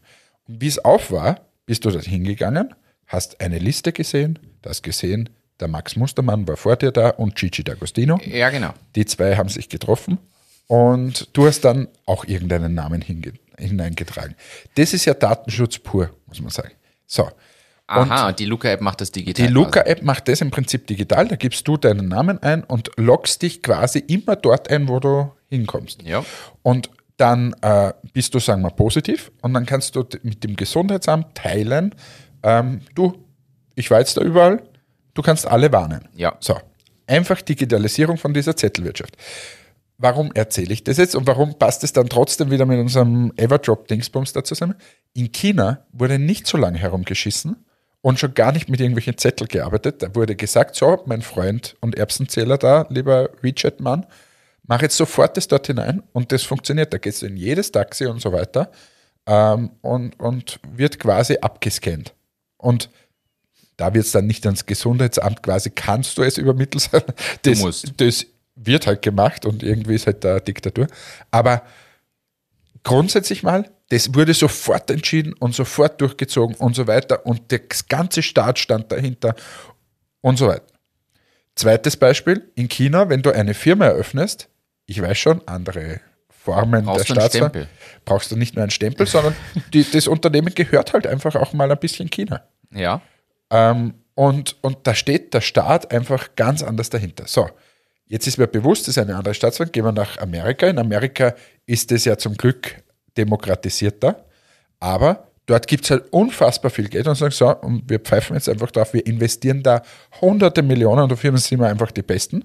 [0.47, 2.75] Und wie es auf war, bist du da hingegangen,
[3.07, 5.29] hast eine Liste gesehen, das gesehen,
[5.61, 8.23] der Max Mustermann war vor dir da und Gigi D'Agostino.
[8.27, 8.73] Ja, genau.
[8.97, 10.19] Die zwei haben sich getroffen
[10.67, 14.35] und du hast dann auch irgendeinen Namen hinge hineingetragen.
[14.75, 16.73] Das ist ja Datenschutz pur, muss man sagen.
[17.07, 17.29] So.
[17.87, 19.47] Aha, und die Luca-App macht das digital.
[19.47, 21.29] Die Luca-App macht das im Prinzip digital.
[21.29, 25.31] Da gibst du deinen Namen ein und loggst dich quasi immer dort ein, wo du
[25.51, 26.03] hinkommst.
[26.03, 26.25] Ja.
[26.63, 26.89] Und
[27.19, 31.95] dann äh, bist du, sagen wir, positiv und dann kannst du mit dem Gesundheitsamt teilen,
[32.43, 33.25] ähm, du,
[33.75, 34.63] ich war jetzt da überall,
[35.15, 36.09] du kannst alle warnen.
[36.15, 36.37] Ja.
[36.41, 36.59] So,
[37.07, 39.17] einfach Digitalisierung von dieser Zettelwirtschaft.
[39.97, 44.33] Warum erzähle ich das jetzt und warum passt es dann trotzdem wieder mit unserem Everdrop-Dingsbums
[44.33, 44.75] da zusammen?
[45.13, 47.65] In China wurde nicht so lange herumgeschissen
[48.01, 50.03] und schon gar nicht mit irgendwelchen Zettel gearbeitet.
[50.03, 54.05] Da wurde gesagt, so, mein Freund und Erbsenzähler da, lieber WeChat-Mann,
[54.65, 56.93] mach jetzt sofort das dort hinein und das funktioniert.
[56.93, 58.73] Da gehst du in jedes Taxi und so weiter
[59.27, 62.15] ähm, und, und wird quasi abgescannt.
[62.57, 62.91] Und
[63.77, 66.83] da wird es dann nicht ans Gesundheitsamt quasi, kannst du es übermitteln.
[67.43, 67.93] Du musst.
[68.01, 68.27] das
[68.67, 70.87] wird halt gemacht und irgendwie ist halt da Diktatur.
[71.31, 71.63] Aber
[72.83, 78.23] grundsätzlich mal, das wurde sofort entschieden und sofort durchgezogen und so weiter und der ganze
[78.23, 79.35] Staat stand dahinter
[80.21, 80.67] und so weiter.
[81.55, 84.49] Zweites Beispiel, in China, wenn du eine Firma eröffnest,
[84.87, 87.53] ich weiß schon, andere Formen Brauchst der Staatsform,
[88.05, 89.35] brauchst du nicht nur einen Stempel, sondern
[89.73, 92.43] die, das Unternehmen gehört halt einfach auch mal ein bisschen China.
[92.71, 93.01] Ja.
[93.51, 97.25] Ähm, und, und da steht der Staat einfach ganz anders dahinter.
[97.27, 97.49] So,
[98.07, 99.73] jetzt ist mir bewusst, das ist eine andere Staatsform.
[99.73, 100.67] Gehen wir nach Amerika.
[100.67, 101.35] In Amerika
[101.67, 102.77] ist es ja zum Glück
[103.17, 104.25] demokratisierter,
[104.81, 108.49] aber dort gibt es halt unfassbar viel Geld und sagen so, und wir pfeifen jetzt
[108.49, 109.83] einfach drauf, wir investieren da
[110.21, 112.45] hunderte Millionen und Fall sind wir einfach die Besten.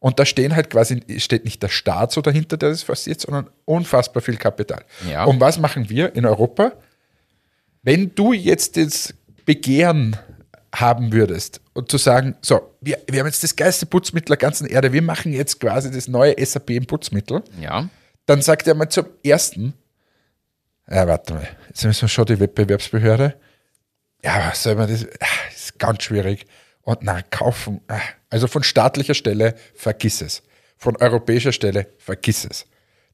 [0.00, 3.50] Und da stehen halt quasi, steht nicht der Staat so dahinter, der das forciert, sondern
[3.64, 4.84] unfassbar viel Kapital.
[5.10, 5.24] Ja.
[5.24, 6.72] Und was machen wir in Europa?
[7.82, 9.12] Wenn du jetzt das
[9.44, 10.16] Begehren
[10.74, 14.66] haben würdest und zu sagen, so, wir, wir haben jetzt das geilste Putzmittel der ganzen
[14.66, 17.88] Erde, wir machen jetzt quasi das neue SAP im Putzmittel, Ja.
[18.26, 19.74] dann sagt er mal zum ersten,
[20.90, 23.34] ja, warte mal, jetzt müssen wir schon die Wettbewerbsbehörde.
[24.24, 25.04] Ja, was soll man das?
[25.20, 26.46] Ah, ist ganz schwierig.
[26.82, 27.80] Und na, kaufen.
[27.88, 28.00] ah,
[28.30, 30.42] Also von staatlicher Stelle, vergiss es.
[30.76, 32.66] Von europäischer Stelle, vergiss es.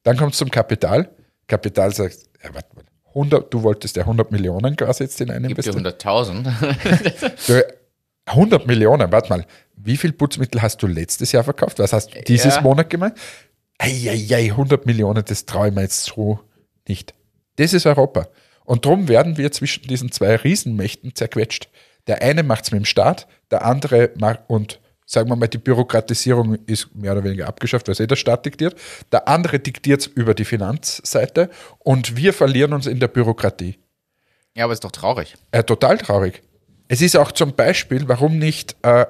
[0.03, 1.09] Dann kommt es zum Kapital.
[1.47, 2.85] Kapital sagt, ja, warte mal,
[3.15, 5.85] 100, du wolltest ja 100 Millionen quasi jetzt in dir investieren.
[5.85, 7.47] 100.000.
[7.47, 7.63] Du,
[8.25, 9.45] 100 Millionen, warte mal.
[9.77, 11.79] Wie viel Putzmittel hast du letztes Jahr verkauft?
[11.79, 12.61] Was hast du dieses Ja.
[12.61, 13.17] Monat gemeint?
[13.77, 16.39] Eieiei, 100 Millionen, das traue ich mir jetzt so
[16.87, 17.13] nicht.
[17.57, 18.27] Das ist Europa.
[18.63, 21.69] Und darum werden wir zwischen diesen zwei Riesenmächten zerquetscht.
[22.07, 25.57] Der eine macht es mit dem Staat, der andere macht, und sagen wir mal, die
[25.57, 28.75] Bürokratisierung ist mehr oder weniger abgeschafft, weil es eh der Staat diktiert.
[29.11, 33.77] Der andere diktiert es über die Finanzseite und wir verlieren uns in der Bürokratie.
[34.55, 35.35] ja, aber ist doch traurig.
[35.51, 36.41] Äh, total traurig.
[36.87, 39.05] Es ist auch zum Beispiel, warum nicht äh,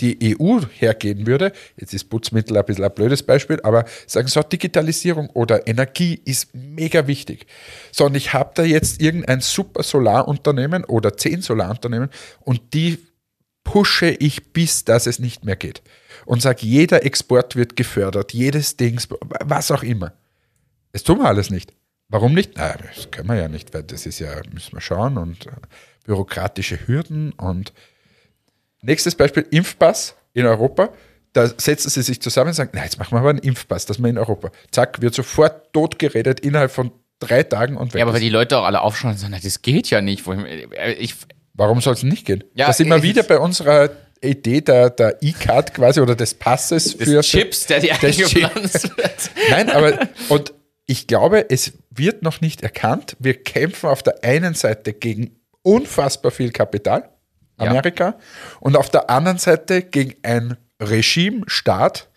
[0.00, 4.42] die EU hergehen würde, jetzt ist Putzmittel ein bisschen ein blödes Beispiel, aber sagen so,
[4.42, 7.46] Digitalisierung oder Energie ist mega wichtig.
[7.92, 12.98] So, und ich habe da jetzt irgendein super Solarunternehmen oder zehn Solarunternehmen und die
[13.66, 15.82] pushe ich, bis dass es nicht mehr geht.
[16.24, 19.08] Und sage, jeder Export wird gefördert, jedes Dings,
[19.44, 20.12] was auch immer.
[20.92, 21.74] Das tun wir alles nicht.
[22.08, 22.52] Warum nicht?
[22.56, 25.50] Na, das können wir ja nicht, weil das ist ja, müssen wir schauen und äh,
[26.04, 27.72] bürokratische Hürden und
[28.82, 30.90] nächstes Beispiel, Impfpass in Europa.
[31.32, 33.98] Da setzen sie sich zusammen und sagen, na, jetzt machen wir aber einen Impfpass, dass
[33.98, 34.52] wir in Europa.
[34.70, 37.98] Zack, wird sofort totgeredet innerhalb von drei Tagen und weg.
[37.98, 40.26] Ja, aber weil die Leute auch alle aufschauen und sagen, na, das geht ja nicht.
[40.26, 41.16] Ich, äh, ich,
[41.56, 42.44] Warum soll es nicht gehen?
[42.54, 43.90] Ja, da sind wir äh, wieder bei unserer
[44.20, 49.30] Idee der, der E-Card quasi oder des Passes des für Chips, der Chip- eingepflanzt wird.
[49.50, 50.52] Nein, aber und
[50.86, 53.16] ich glaube, es wird noch nicht erkannt.
[53.18, 57.08] Wir kämpfen auf der einen Seite gegen unfassbar viel Kapital,
[57.60, 57.66] Ja.
[57.66, 58.18] Amerika,
[58.60, 62.08] und auf der anderen Seite gegen ein Regime, Staat,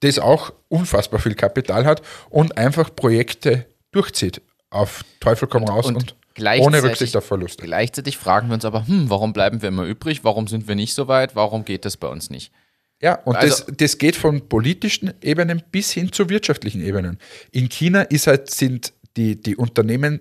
[0.00, 4.42] das auch unfassbar viel Kapital hat und einfach Projekte durchzieht.
[4.70, 7.64] Auf Teufel komm raus und, ohne gleichzeitig- Rücksicht auf Verluste.
[7.64, 10.24] Gleichzeitig fragen wir uns aber, hm, warum bleiben wir immer übrig?
[10.24, 11.34] Warum sind wir nicht so weit?
[11.36, 12.52] Warum geht das bei uns nicht?
[13.00, 17.18] Ja, und Also- das, das geht von politischen Ebenen bis hin zu wirtschaftlichen Ebenen.
[17.52, 20.20] In China ist halt, sind die, die Unternehmen,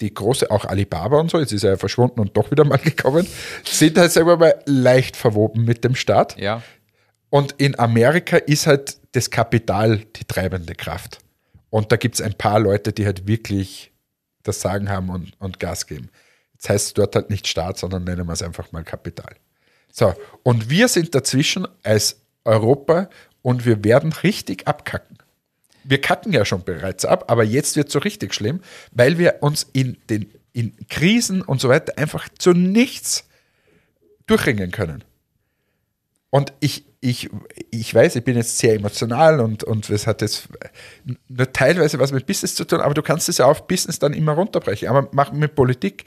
[0.00, 2.76] die große, auch Alibaba und so, jetzt ist er ja verschwunden und doch wieder mal
[2.84, 3.26] gekommen,
[3.64, 6.36] sind halt selber mal leicht verwoben mit dem Staat.
[6.38, 6.62] Ja.
[7.30, 11.18] Und in Amerika ist halt das Kapital die treibende Kraft.
[11.70, 13.90] Und da gibt es ein paar Leute, die halt wirklich
[14.46, 16.10] das Sagen haben und, und Gas geben.
[16.54, 19.36] Jetzt heißt dort halt nicht Staat, sondern nennen wir es einfach mal Kapital.
[19.92, 23.08] So, und wir sind dazwischen als Europa
[23.42, 25.18] und wir werden richtig abkacken.
[25.84, 29.36] Wir kacken ja schon bereits ab, aber jetzt wird es so richtig schlimm, weil wir
[29.40, 33.28] uns in den in Krisen und so weiter einfach zu nichts
[34.26, 35.04] durchringen können.
[36.30, 37.30] Und ich, ich,
[37.70, 40.48] ich weiß, ich bin jetzt sehr emotional und, und es hat jetzt
[41.28, 44.12] nur teilweise was mit Business zu tun, aber du kannst es ja auf Business dann
[44.12, 44.88] immer runterbrechen.
[44.88, 46.04] Aber machen mit Politik.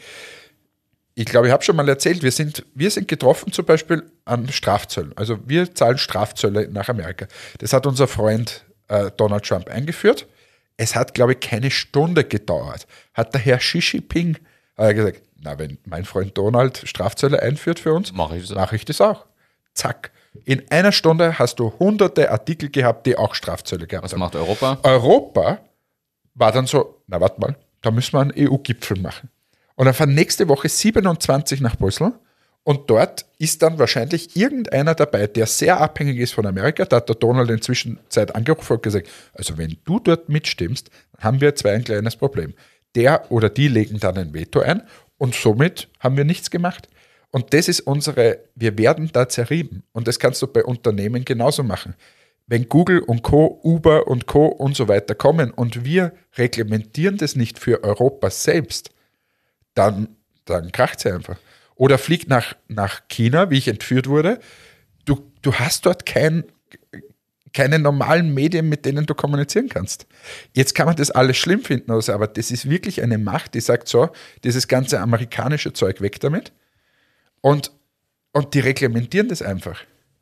[1.15, 4.49] ich glaube, ich habe schon mal erzählt, wir sind, wir sind getroffen zum Beispiel an
[4.49, 5.13] Strafzöllen.
[5.15, 7.27] Also wir zahlen Strafzölle nach Amerika.
[7.59, 10.27] Das hat unser Freund äh, Donald Trump eingeführt.
[10.77, 12.87] Es hat, glaube ich, keine Stunde gedauert.
[13.13, 14.37] Hat der Herr Xi Jinping
[14.77, 18.55] äh, gesagt, na, wenn mein Freund Donald Strafzölle einführt für uns, Mach ich das.
[18.55, 19.25] mache ich das auch.
[19.73, 20.11] Zack.
[20.45, 24.19] In einer Stunde hast du hunderte Artikel gehabt, die auch Strafzölle gehabt Was haben.
[24.19, 24.77] macht Europa?
[24.83, 25.59] Europa
[26.35, 29.29] war dann so, na warte mal, da müssen wir einen EU-Gipfel machen.
[29.75, 32.13] Und dann fahren nächste Woche 27 nach Brüssel
[32.63, 36.85] und dort ist dann wahrscheinlich irgendeiner dabei, der sehr abhängig ist von Amerika.
[36.85, 41.41] Da hat der Donald inzwischen Zeit angerufen und gesagt, also wenn du dort mitstimmst, haben
[41.41, 42.53] wir zwei ein kleines Problem.
[42.95, 44.83] Der oder die legen dann ein Veto ein
[45.17, 46.89] und somit haben wir nichts gemacht.
[47.31, 49.83] Und das ist unsere, wir werden da zerrieben.
[49.91, 51.95] Und das kannst du bei Unternehmen genauso machen
[52.49, 54.47] wenn Google und Co., Uber und Co.
[54.47, 58.89] und so weiter kommen und wir reglementieren das nicht für Europa selbst,
[59.75, 61.37] dann, dann kracht sie einfach.
[61.75, 64.39] Oder fliegt nach, nach China, wie ich entführt wurde.
[65.05, 66.43] Du, du hast dort kein,
[67.53, 70.07] keine normalen Medien, mit denen du kommunizieren kannst.
[70.53, 73.61] Jetzt kann man das alles schlimm finden, also, aber das ist wirklich eine Macht, die
[73.61, 74.09] sagt so,
[74.43, 76.51] dieses ganze amerikanische Zeug weg damit.
[77.41, 77.71] Und,
[78.33, 79.81] und die reglementieren das einfach.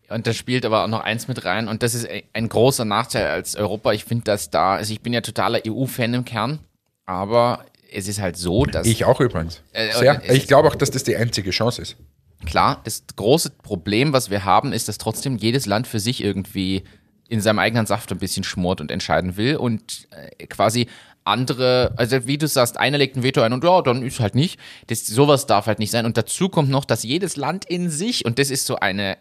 [0.09, 3.27] Und da spielt aber auch noch eins mit rein und das ist ein großer Nachteil
[3.27, 3.91] als Europa.
[3.91, 6.59] Ich finde, dass da, also ich bin ja totaler EU-Fan im Kern,
[7.05, 9.61] aber es ist halt so, dass Ich auch übrigens.
[9.73, 10.21] Äh, Sehr.
[10.31, 11.97] Ich glaube auch, dass das die einzige Chance ist.
[12.45, 16.83] klar, das große Problem, was wir haben, ist, dass trotzdem jedes Land für sich irgendwie
[17.27, 20.87] in seinem eigenen Saft ein bisschen schmort und entscheiden will und äh, quasi
[21.27, 24.35] andere, also wie du sagst, einer legt ein Veto ein und ja, dann ist halt
[24.35, 24.59] nicht.
[24.87, 26.05] Das, sowas darf halt nicht sein.
[26.05, 29.17] Und dazu kommt noch, dass jedes Land in sich, und das ist so eine,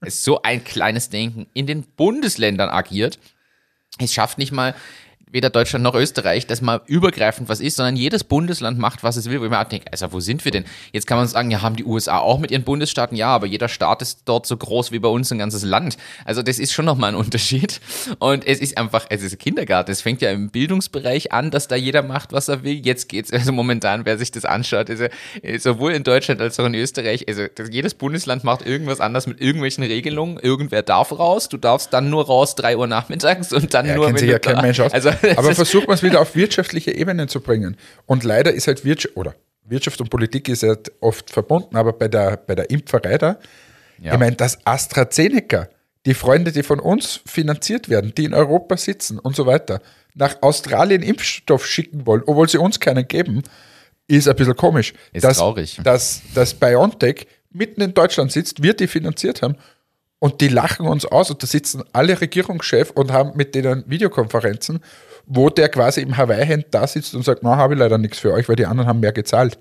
[0.00, 3.18] ist so ein kleines Denken, in den Bundesländern agiert.
[3.98, 4.74] Es schafft nicht mal
[5.32, 9.28] weder Deutschland noch Österreich, dass mal übergreifend was ist, sondern jedes Bundesland macht, was es
[9.28, 10.64] will, wo ich mir auch denke, also wo sind wir denn?
[10.92, 13.16] Jetzt kann man sagen, ja, haben die USA auch mit ihren Bundesstaaten?
[13.16, 15.96] Ja, aber jeder Staat ist dort so groß wie bei uns ein ganzes Land.
[16.24, 17.80] Also das ist schon nochmal ein Unterschied.
[18.18, 19.90] Und es ist einfach, es ist ein Kindergarten.
[19.90, 22.84] Es fängt ja im Bildungsbereich an, dass da jeder macht, was er will.
[22.84, 25.06] Jetzt geht's, also momentan, wer sich das anschaut, also
[25.42, 29.40] äh, sowohl in Deutschland als auch in Österreich, also jedes Bundesland macht irgendwas anders mit
[29.40, 30.38] irgendwelchen Regelungen.
[30.38, 34.08] Irgendwer darf raus, du darfst dann nur raus drei Uhr nachmittags und dann Ja, nur,
[34.10, 34.88] sich du ja kein da-.
[34.92, 37.76] Also, Aber versucht man es wieder auf wirtschaftliche Ebene zu bringen.
[38.06, 42.08] Und leider ist halt Wirtschaft, oder Wirtschaft und Politik ist ja oft verbunden, aber bei
[42.08, 43.38] der, bei der Impferei da,
[44.00, 44.14] Ja.
[44.14, 45.68] ich meine, dass AstraZeneca,
[46.04, 49.80] die Freunde, die von uns finanziert werden, die in Europa sitzen und so weiter,
[50.14, 53.42] nach Australien Impfstoff schicken wollen, obwohl sie uns keinen geben,
[54.08, 54.94] ist ein bisschen komisch.
[55.12, 55.80] Ist dass, traurig.
[55.84, 59.56] Dass, dass BioNTech mitten in Deutschland sitzt, wir die finanziert haben
[60.18, 64.80] und die lachen uns aus und da sitzen alle Regierungschefs und haben mit denen Videokonferenzen,
[65.26, 68.32] wo der quasi im Hawaii-Hemd da sitzt und sagt, na, habe ich leider nichts für
[68.32, 69.58] euch, weil die anderen haben mehr gezahlt.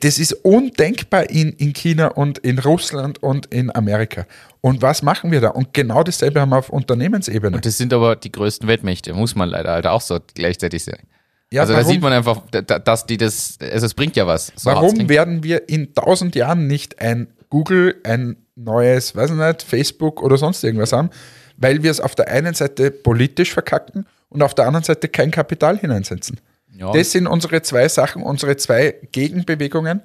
[0.00, 4.26] Das ist undenkbar in, in China und in Russland und in Amerika.
[4.60, 5.50] Und was machen wir da?
[5.50, 7.60] Und genau dasselbe haben wir auf Unternehmensebene.
[7.60, 11.06] Das sind aber die größten Weltmächte, muss man leider halt auch so gleichzeitig sagen.
[11.52, 14.16] Ja, also da warum- sieht man einfach, da- da- dass die das, also es bringt
[14.16, 14.52] ja was.
[14.56, 19.62] So Warum werden wir in tausend Jahren nicht ein Google, ein neues, weiß ich nicht,
[19.62, 21.10] Facebook oder sonst irgendwas haben?
[21.56, 25.30] Weil wir es auf der einen Seite politisch verkacken und auf der anderen Seite kein
[25.30, 26.40] Kapital hineinsetzen.
[26.76, 26.92] Ja.
[26.92, 30.02] Das sind unsere zwei Sachen, unsere zwei Gegenbewegungen.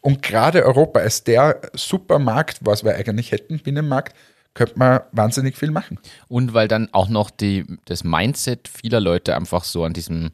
[0.00, 4.14] Und gerade Europa als der Supermarkt, was wir eigentlich hätten, Binnenmarkt,
[4.54, 5.98] könnte man wahnsinnig viel machen.
[6.28, 10.30] Und weil dann auch noch die, das Mindset vieler Leute einfach so an diesem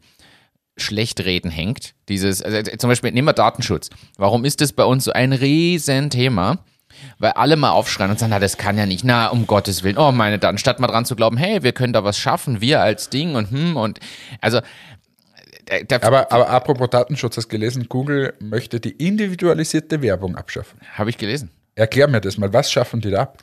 [0.77, 1.93] Schlechtreden hängt.
[2.07, 3.89] Dieses, also zum Beispiel, nehmen wir Datenschutz.
[4.17, 6.63] Warum ist das bei uns so ein Riesenthema?
[7.19, 9.97] Weil alle mal aufschreien und sagen, na, das kann ja nicht, na, um Gottes Willen,
[9.97, 12.81] oh meine Daten, statt mal dran zu glauben, hey, wir können da was schaffen, wir
[12.81, 13.99] als Ding und hm und,
[14.39, 14.59] also,
[15.67, 20.79] äh, da, Aber, aber apropos Datenschutz, hast du gelesen, Google möchte die individualisierte Werbung abschaffen.
[20.93, 21.51] habe ich gelesen.
[21.75, 23.37] Erklär mir das mal, was schaffen die da ab?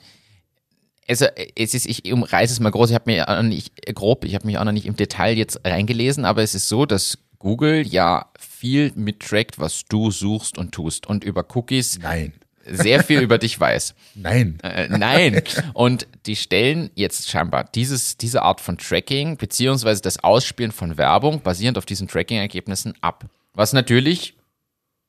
[1.09, 4.27] Also es ist, ich umreiße es mal groß, ich habe mir auch noch nicht grob,
[4.27, 7.16] ich habe mich auch noch nicht im Detail jetzt reingelesen, aber es ist so, dass
[7.38, 12.35] Google ja viel mittrackt, was du suchst und tust und über Cookies Nein.
[12.70, 13.94] Sehr viel über dich weiß.
[14.14, 14.59] Nein.
[14.62, 15.42] Äh, nein.
[15.74, 21.40] Und die stellen jetzt scheinbar dieses, diese Art von Tracking beziehungsweise das Ausspielen von Werbung
[21.40, 23.24] basierend auf diesen Tracking-Ergebnissen ab.
[23.54, 24.35] Was natürlich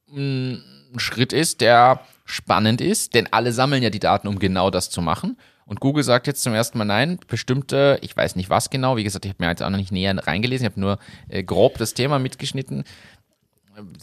[0.07, 0.59] mh,
[0.93, 4.89] ein Schritt ist, der spannend ist, denn alle sammeln ja die Daten, um genau das
[4.89, 5.37] zu machen.
[5.65, 9.03] Und Google sagt jetzt zum ersten Mal nein, bestimmte, ich weiß nicht was genau, wie
[9.03, 11.77] gesagt, ich habe mir jetzt auch noch nicht näher reingelesen, ich habe nur äh, grob
[11.77, 12.85] das Thema mitgeschnitten.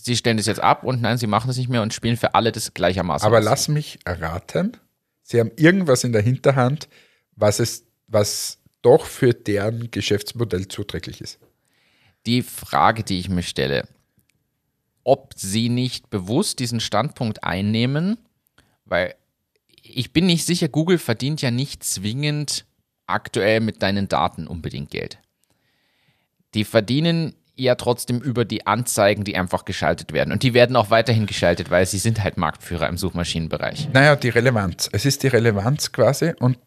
[0.01, 2.35] Sie stellen das jetzt ab und nein, sie machen das nicht mehr und spielen für
[2.35, 3.27] alle das gleichermaßen.
[3.27, 3.45] Aber aus.
[3.45, 4.77] lass mich erraten,
[5.23, 6.89] sie haben irgendwas in der Hinterhand,
[7.35, 11.39] was es, was doch für deren Geschäftsmodell zuträglich ist.
[12.27, 13.89] die Frage, die ich mir stelle,
[15.05, 18.19] ob sie nicht bewusst diesen Standpunkt einnehmen,
[18.85, 19.15] weil
[19.83, 22.65] ich bin nicht sicher, Google verdient ja nicht zwingend
[23.07, 25.19] aktuell mit deinen Daten unbedingt Geld.
[26.55, 30.33] Die verdienen ja trotzdem über die Anzeigen, die einfach geschaltet werden.
[30.33, 33.89] Und die werden auch weiterhin geschaltet, weil sie sind halt Marktführer im Suchmaschinenbereich.
[33.93, 34.89] Naja, die Relevanz.
[34.93, 36.59] Es ist die Relevanz quasi und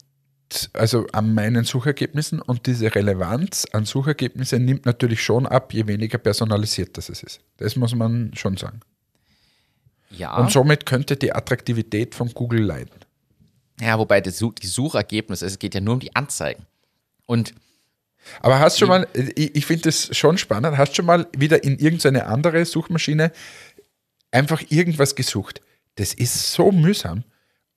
[0.73, 6.17] also an meinen Suchergebnissen und diese Relevanz an Suchergebnissen nimmt natürlich schon ab, je weniger
[6.17, 7.41] personalisiert das es ist.
[7.58, 8.80] Das muss man schon sagen.
[10.10, 10.36] Ja.
[10.38, 12.95] Und somit könnte die Attraktivität von Google leiden.
[13.80, 16.65] Ja, wobei die Suchergebnisse, es geht ja nur um die Anzeigen.
[17.28, 17.54] Und
[18.42, 21.28] aber hast du schon mal, ich, ich finde das schon spannend, hast du schon mal
[21.38, 23.32] wieder in irgendeine andere Suchmaschine
[24.32, 25.62] einfach irgendwas gesucht?
[25.96, 27.24] Das ist so mühsam.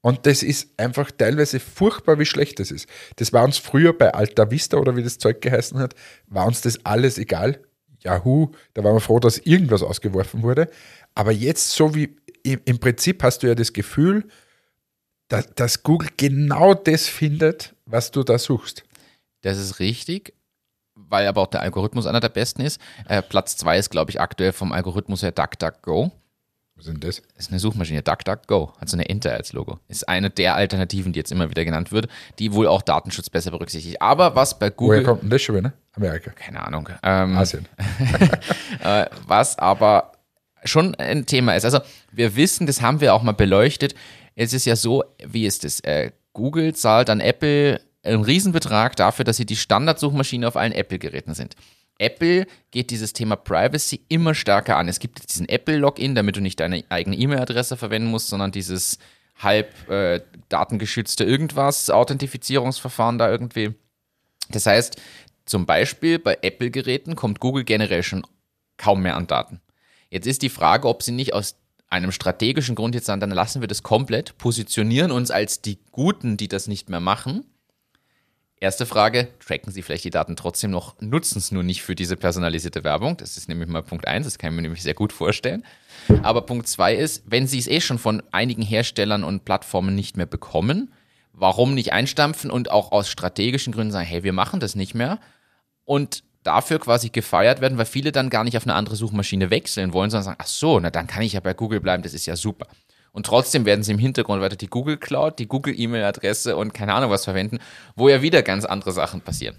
[0.02, 2.88] Und das ist einfach teilweise furchtbar, wie schlecht das ist.
[3.16, 5.94] Das war uns früher bei Alta Vista oder wie das Zeug geheißen hat,
[6.26, 7.60] war uns das alles egal.
[8.00, 10.68] Yahoo, da waren wir froh, dass irgendwas ausgeworfen wurde.
[11.14, 14.24] Aber jetzt, so wie im Prinzip hast du ja das Gefühl,
[15.28, 18.84] dass, dass Google genau das findet, was du da suchst.
[19.42, 20.34] Das ist richtig,
[21.08, 22.80] weil aber auch der Algorithmus einer der besten ist.
[23.08, 26.10] Äh, Platz zwei ist, glaube ich, aktuell vom Algorithmus her DuckDuckGo.
[26.74, 27.22] Was ist denn das?
[27.34, 29.78] Das ist eine Suchmaschine, DuckDuckGo, hat so eine Enter als Logo.
[29.88, 33.50] Ist eine der Alternativen, die jetzt immer wieder genannt wird, die wohl auch Datenschutz besser
[33.50, 34.00] berücksichtigt.
[34.02, 34.98] Aber was bei Google.
[34.98, 35.72] Woher kommt denn das schon wieder?
[35.92, 36.30] Amerika.
[36.30, 36.88] Keine Ahnung.
[37.02, 37.68] Ähm, Asien.
[38.82, 40.12] äh, was aber
[40.64, 41.64] schon ein Thema ist.
[41.64, 43.94] Also wir wissen, das haben wir auch mal beleuchtet.
[44.34, 45.80] Es ist ja so, wie ist es?
[45.80, 51.34] Äh, Google zahlt an Apple einen Riesenbetrag dafür, dass sie die Standardsuchmaschine auf allen Apple-Geräten
[51.34, 51.56] sind.
[51.98, 54.88] Apple geht dieses Thema Privacy immer stärker an.
[54.88, 58.98] Es gibt jetzt diesen Apple-Login, damit du nicht deine eigene E-Mail-Adresse verwenden musst, sondern dieses
[59.38, 63.74] halb äh, datengeschützte irgendwas, Authentifizierungsverfahren da irgendwie.
[64.50, 65.00] Das heißt,
[65.46, 68.26] zum Beispiel bei Apple-Geräten kommt Google generell schon
[68.76, 69.60] kaum mehr an Daten.
[70.10, 71.56] Jetzt ist die Frage, ob sie nicht aus
[71.88, 76.36] einem strategischen Grund jetzt sagen, dann lassen wir das komplett, positionieren uns als die Guten,
[76.36, 77.44] die das nicht mehr machen
[78.62, 82.16] Erste Frage, tracken Sie vielleicht die Daten trotzdem noch, nutzen es nur nicht für diese
[82.16, 83.16] personalisierte Werbung.
[83.16, 84.24] Das ist nämlich mal Punkt eins.
[84.24, 85.64] das kann ich mir nämlich sehr gut vorstellen.
[86.22, 90.16] Aber Punkt zwei ist, wenn Sie es eh schon von einigen Herstellern und Plattformen nicht
[90.16, 90.92] mehr bekommen,
[91.32, 95.18] warum nicht einstampfen und auch aus strategischen Gründen sagen, hey, wir machen das nicht mehr
[95.84, 99.92] und dafür quasi gefeiert werden, weil viele dann gar nicht auf eine andere Suchmaschine wechseln
[99.92, 102.26] wollen, sondern sagen, ach so, na dann kann ich ja bei Google bleiben, das ist
[102.26, 102.68] ja super.
[103.12, 106.94] Und trotzdem werden sie im Hintergrund weiter die Google Cloud, die Google E-Mail-Adresse und keine
[106.94, 107.58] Ahnung was verwenden,
[107.94, 109.56] wo ja wieder ganz andere Sachen passieren.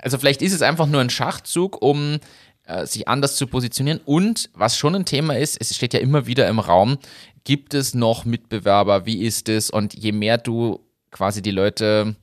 [0.00, 2.18] Also vielleicht ist es einfach nur ein Schachzug, um
[2.64, 4.00] äh, sich anders zu positionieren.
[4.04, 6.98] Und was schon ein Thema ist, es steht ja immer wieder im Raum,
[7.44, 9.70] gibt es noch Mitbewerber, wie ist es?
[9.70, 12.16] Und je mehr du quasi die Leute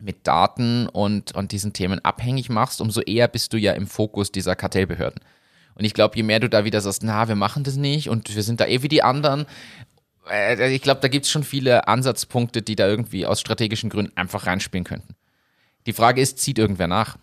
[0.00, 4.32] mit Daten und, und diesen Themen abhängig machst, umso eher bist du ja im Fokus
[4.32, 5.20] dieser Kartellbehörden.
[5.74, 8.34] Und ich glaube, je mehr du da wieder sagst, na, wir machen das nicht und
[8.34, 9.46] wir sind da eh wie die anderen,
[10.30, 14.16] äh, ich glaube, da gibt es schon viele Ansatzpunkte, die da irgendwie aus strategischen Gründen
[14.16, 15.14] einfach reinspielen könnten.
[15.86, 17.16] Die Frage ist, zieht irgendwer nach?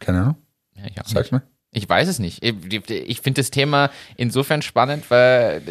[0.00, 0.36] Keine Ahnung.
[0.74, 1.42] Ja, Sag's mir.
[1.72, 2.42] Ich weiß es nicht.
[2.42, 5.62] Ich finde das Thema insofern spannend, weil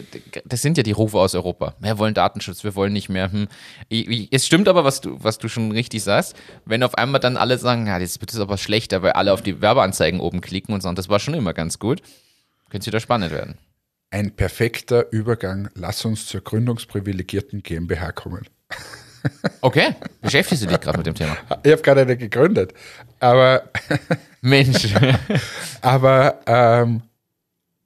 [0.46, 1.76] das sind ja die Rufe aus Europa.
[1.80, 3.30] Wir wollen Datenschutz, wir wollen nicht mehr.
[3.30, 3.50] Hm.
[4.32, 6.38] Es stimmt aber, was du, was du schon richtig sagst.
[6.64, 9.62] Wenn auf einmal dann alle sagen, ja, jetzt wird aber schlechter, weil alle auf die
[9.62, 12.02] Werbeanzeigen oben klicken und sagen, das war schon immer ganz gut,
[12.70, 13.58] könnte es wieder spannend werden.
[14.10, 15.70] Ein perfekter Übergang.
[15.76, 18.48] Lass uns zur gründungsprivilegierten GmbH kommen.
[19.62, 21.38] Okay, beschäftigst du dich gerade mit dem Thema?
[21.64, 22.74] Ich habe gerade eine gegründet,
[23.20, 23.70] aber
[24.42, 24.94] Mensch.
[25.82, 27.02] aber ähm,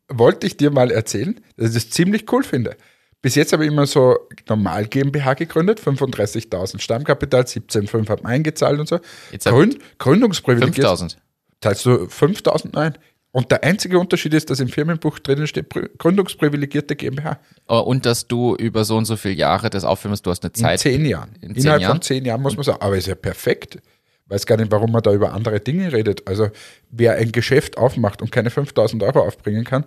[0.09, 2.77] wollte ich dir mal erzählen, dass ich das ziemlich cool finde.
[3.21, 4.17] Bis jetzt habe ich immer so
[4.49, 8.99] normal GmbH gegründet, 35.000 Stammkapital, 17,5 haben eingezahlt und so.
[9.31, 10.75] Jetzt Gründ, Gründungsprivileg.
[10.75, 11.17] 5000.
[11.61, 12.71] Teilst du 5.000?
[12.73, 12.97] Nein.
[13.35, 17.39] Und der einzige Unterschied ist, dass im Firmenbuch drinnen steht, Pri- gründungsprivilegierte GmbH.
[17.67, 20.51] Oh, Und dass du über so und so viele Jahre das aufführst, du hast eine
[20.51, 20.79] In Zeit.
[20.79, 21.31] zehn Jahren.
[21.41, 21.91] in zehn Innerhalb Jahren?
[21.93, 23.79] von zehn Jahren muss man sagen, aber ist ja perfekt.
[24.27, 26.27] Weiß gar nicht, warum man da über andere Dinge redet.
[26.27, 26.49] Also,
[26.91, 29.83] wer ein Geschäft aufmacht und keine 5000 Euro aufbringen kann,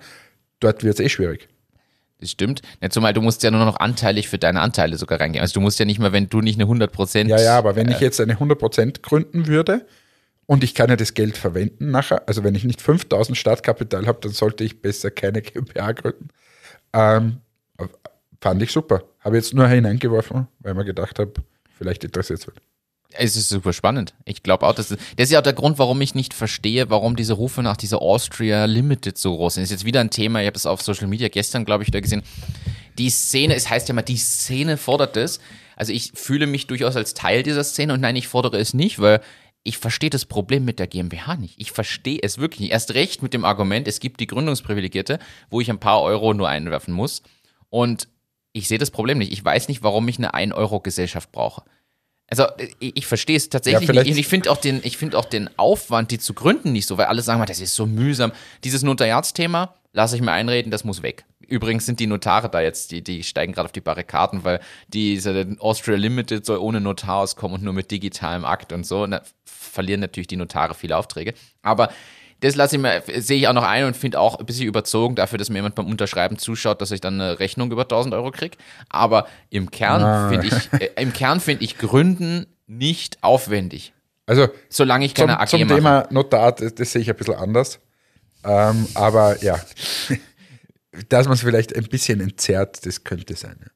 [0.60, 1.48] dort wird es eh schwierig.
[2.18, 2.62] Das stimmt.
[2.82, 5.42] Ja, zumal du musst ja nur noch anteilig für deine Anteile sogar reingehen.
[5.42, 7.30] Also du musst ja nicht mehr, wenn du nicht eine 100 Prozent.
[7.30, 9.86] Ja, ja, aber wenn ich jetzt eine 100% gründen würde
[10.46, 14.20] und ich kann ja das Geld verwenden nachher, also wenn ich nicht 5000 Startkapital habe,
[14.20, 16.28] dann sollte ich besser keine GmbH gründen.
[16.92, 17.38] Ähm,
[18.40, 19.02] fand ich super.
[19.20, 21.32] Habe jetzt nur hineingeworfen, weil ich mir gedacht habe,
[21.76, 22.52] vielleicht interessiert es
[23.12, 24.14] Es ist super spannend.
[24.24, 26.90] Ich glaube auch, dass das, das ist ja auch der Grund, warum ich nicht verstehe,
[26.90, 29.62] warum diese Rufe nach dieser Austria Limited so groß sind.
[29.62, 31.90] Das ist jetzt wieder ein Thema, ich habe es auf Social Media gestern, glaube ich,
[31.90, 32.22] da gesehen.
[32.98, 35.40] Die Szene, es heißt ja mal, die Szene fordert es.
[35.74, 38.98] Also ich fühle mich durchaus als Teil dieser Szene und nein, ich fordere es nicht,
[38.98, 39.20] weil
[39.66, 41.60] ich verstehe das Problem mit der GmbH nicht.
[41.60, 42.72] Ich verstehe es wirklich nicht.
[42.72, 45.18] Erst recht mit dem Argument, es gibt die Gründungsprivilegierte,
[45.50, 47.22] wo ich ein paar Euro nur einwerfen muss.
[47.68, 48.08] Und
[48.52, 49.32] ich sehe das Problem nicht.
[49.32, 51.62] Ich weiß nicht, warum ich eine 1-Euro-Gesellschaft brauche.
[52.28, 52.46] Also
[52.78, 54.10] ich, ich verstehe es tatsächlich Ja, nicht.
[54.12, 56.96] Und ich finde auch, den, ich find auch den Aufwand, die zu gründen, nicht so,
[56.96, 58.32] weil alle sagen mal, das ist so mühsam.
[58.62, 61.24] Dieses Notariatsthema, lasse ich mir einreden, das muss weg.
[61.46, 65.56] Übrigens sind die Notare da jetzt, die, die steigen gerade auf die Barrikaden, weil diese
[65.60, 69.02] Austria Limited soll ohne Notar auskommen und nur mit digitalem Akt und so.
[69.04, 71.34] Und da verlieren natürlich die Notare viele Aufträge.
[71.62, 71.90] Aber
[72.40, 75.14] das lasse ich mir, sehe ich auch noch ein und finde auch ein bisschen überzogen
[75.14, 78.30] dafür, dass mir jemand beim Unterschreiben zuschaut, dass ich dann eine Rechnung über 1000 Euro
[78.30, 78.58] kriege.
[78.88, 80.28] Aber im Kern Ah.
[80.28, 83.92] finde ich, äh, im Kern finde ich Gründen nicht aufwendig.
[84.26, 85.74] Also Solange ich zum, keine AG zum mache.
[85.76, 87.78] Thema Notar, das, das sehe ich ein bisschen anders.
[88.44, 89.58] Ähm, aber ja,
[91.08, 93.56] dass man es vielleicht ein bisschen entzerrt, das könnte sein.
[93.60, 93.70] ja.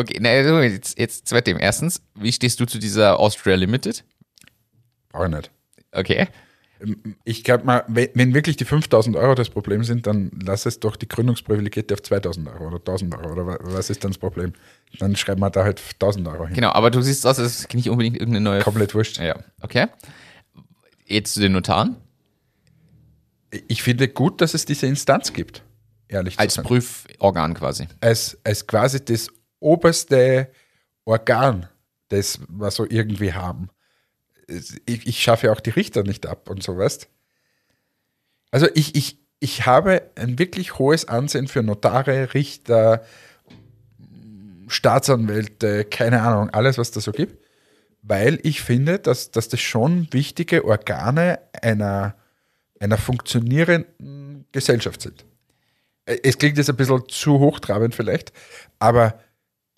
[0.00, 1.58] Okay, na, also jetzt, jetzt zwei Themen.
[1.58, 4.04] Erstens, wie stehst du zu dieser Austria Limited?
[5.10, 5.50] Brauche ich nicht.
[5.92, 6.28] Okay.
[7.24, 10.96] Ich glaube mal, wenn, wirklich die 5000 Euro das Problem sind, dann lass es doch
[10.96, 14.52] die Gründungsprivilegierte auf 2000 Euro oder 1000 Euro oder wa- was ist dann das Problem?
[14.98, 16.54] Dann schreiben wir da halt 1000 Euro hin.
[16.54, 18.60] Genau, aber du siehst aus, als ist nicht unbedingt irgendeine neue.
[18.60, 19.16] Komplett wurscht.
[19.16, 19.86] Ja, okay.
[21.06, 21.96] Jetzt zu den Notaren.
[23.68, 25.62] Ich finde gut, dass es diese Instanz gibt,
[26.08, 26.66] ehrlich Als zu sein.
[26.66, 27.86] Prüforgan quasi.
[28.00, 29.28] Als, als quasi das
[29.60, 30.50] oberste
[31.04, 31.68] Organ,
[32.08, 33.70] das wir so irgendwie haben.
[34.86, 37.08] Ich, ich schaffe ja auch die Richter nicht ab und so, weißt
[38.50, 43.04] Also ich, ich, ich habe ein wirklich hohes Ansehen für Notare, Richter,
[44.68, 47.44] Staatsanwälte, keine Ahnung, alles, was da so gibt,
[48.02, 52.16] weil ich finde, dass, dass das schon wichtige Organe einer,
[52.80, 55.24] einer funktionierenden Gesellschaft sind.
[56.06, 58.32] Äh, Es klingt jetzt ein bisschen zu hochtrabend vielleicht,
[58.78, 59.18] aber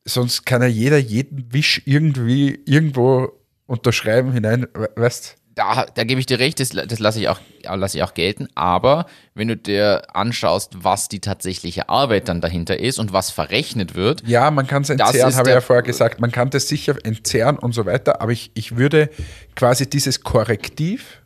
[0.05, 3.33] sonst kann ja jeder jeden Wisch irgendwie irgendwo
[3.66, 7.41] unterschreiben hinein, we- weißt Da, da gebe ich dir recht, das, das lasse ich, auch,
[7.64, 8.47] lasse ich auch gelten.
[8.55, 13.95] Aber wenn du dir anschaust, was die tatsächliche Arbeit dann dahinter ist und was verrechnet
[13.97, 16.20] wird, Ja, man kann es entzerren, habe ich ja vorher gesagt.
[16.20, 19.11] Man kann das sicher entzerren und so weiter, aber ich, ich würde
[19.57, 21.22] quasi dieses Korrektiv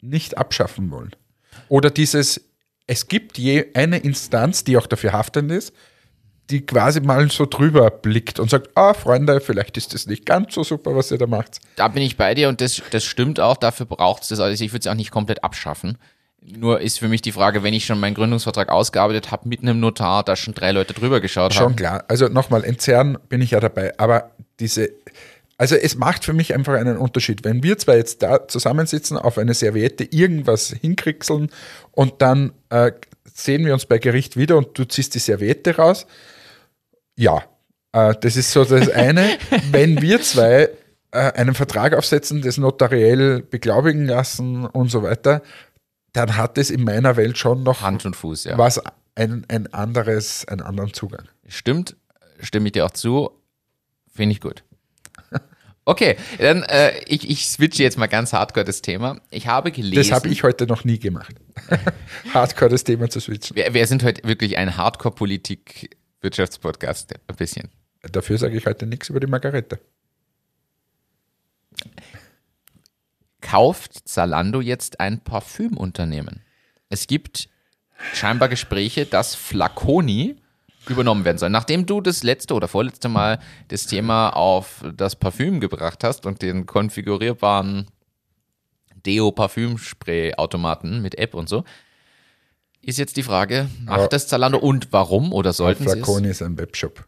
[0.00, 1.10] nicht abschaffen wollen.
[1.68, 2.40] Oder dieses,
[2.92, 5.72] es gibt je eine Instanz, die auch dafür haftend ist,
[6.50, 10.52] die quasi mal so drüber blickt und sagt, ah, Freunde, vielleicht ist das nicht ganz
[10.52, 11.60] so super, was ihr da macht.
[11.76, 14.40] da bin ich bei dir und das, das stimmt auch, dafür braucht es das.
[14.40, 15.96] Also ich würde es auch nicht komplett abschaffen.
[16.42, 19.80] Nur ist für mich die Frage, wenn ich schon meinen Gründungsvertrag ausgearbeitet habe mit einem
[19.80, 21.76] Notar, da schon drei Leute drüber geschaut Schon haben.
[21.76, 22.04] klar.
[22.08, 23.98] Also nochmal, entzerren bin ich ja dabei.
[23.98, 24.90] Aber diese,
[25.58, 27.44] also es macht für mich einfach einen Unterschied.
[27.44, 31.50] Wenn wir zwei jetzt da zusammensitzen, auf eine Serviette irgendwas hinkriegseln
[31.92, 32.92] und dann äh,
[33.32, 36.06] sehen wir uns bei Gericht wieder und du ziehst die Serviette raus.
[37.16, 37.44] Ja,
[37.92, 39.38] äh, das ist so das eine.
[39.70, 40.70] Wenn wir zwei
[41.12, 45.42] äh, einen Vertrag aufsetzen, das notariell beglaubigen lassen und so weiter,
[46.12, 48.58] dann hat es in meiner Welt schon noch Hand und Fuß, ja.
[48.58, 48.80] was
[49.14, 51.28] ein, ein anderes, einen anderen Zugang.
[51.46, 51.96] Stimmt,
[52.40, 53.30] stimme ich dir auch zu.
[54.14, 54.62] Finde ich gut.
[55.84, 59.20] Okay, dann äh, ich, ich switche jetzt mal ganz hardcore das Thema.
[59.30, 59.96] Ich habe gelesen.
[59.96, 61.34] Das habe ich heute noch nie gemacht.
[62.32, 63.56] Hardcore das Thema zu switchen.
[63.56, 67.14] Wir, wir sind heute wirklich ein Hardcore-Politik-Wirtschaftspodcast.
[67.26, 67.68] Ein bisschen.
[68.02, 69.80] Dafür sage ich heute nichts über die Margarete.
[73.40, 76.42] Kauft Zalando jetzt ein Parfümunternehmen?
[76.90, 77.48] Es gibt
[78.14, 80.36] scheinbar Gespräche, dass Flaconi
[80.88, 81.50] übernommen werden soll.
[81.50, 86.42] Nachdem du das letzte oder vorletzte Mal das Thema auf das Parfüm gebracht hast und
[86.42, 87.86] den konfigurierbaren
[89.06, 91.64] Deo-Parfümspray-Automaten mit App und so,
[92.80, 96.08] ist jetzt die Frage, macht Aber- das Zalando und warum oder sollten sie es?
[96.08, 97.04] Ist ein Webshop.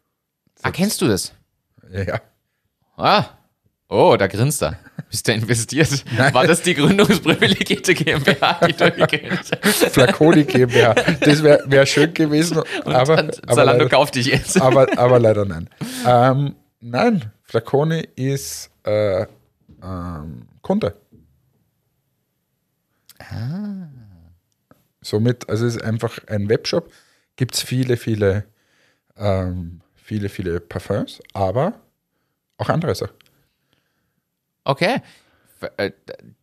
[0.62, 1.32] Ah, kennst du das?
[1.90, 2.20] Ja, ja.
[2.96, 3.24] Ah,
[3.88, 4.78] oh, da grinst er.
[5.10, 6.04] Bist du investiert?
[6.32, 9.86] War das die gründungsprivilegierte GmbH, die du gekriegt hast?
[9.90, 10.94] Flaconi GmbH.
[11.20, 14.60] Das wäre wär schön gewesen, aber, Und aber, Zalando leider, kauft dich jetzt.
[14.60, 15.68] aber, aber leider nein.
[16.06, 19.26] Ähm, nein, Flaconi ist äh,
[19.82, 20.94] ähm, Kunde.
[25.00, 26.90] Somit, also es ist einfach ein Webshop.
[27.36, 28.44] Gibt es viele, viele,
[29.16, 31.74] ähm, viele, viele Parfums, aber
[32.58, 33.14] auch andere Sachen.
[34.64, 35.00] Okay.
[35.76, 35.92] Äh,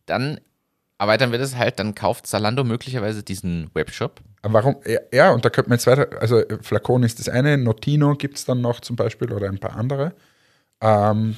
[0.06, 0.40] Dann
[0.98, 4.20] erweitern wir das halt, dann kauft Zalando möglicherweise diesen Webshop.
[4.42, 4.76] Warum?
[4.86, 8.14] Ja, Ja, und da könnte man jetzt weiter, also äh, Flacon ist das eine, Notino
[8.14, 10.14] gibt es dann noch zum Beispiel oder ein paar andere.
[10.80, 11.36] Ähm,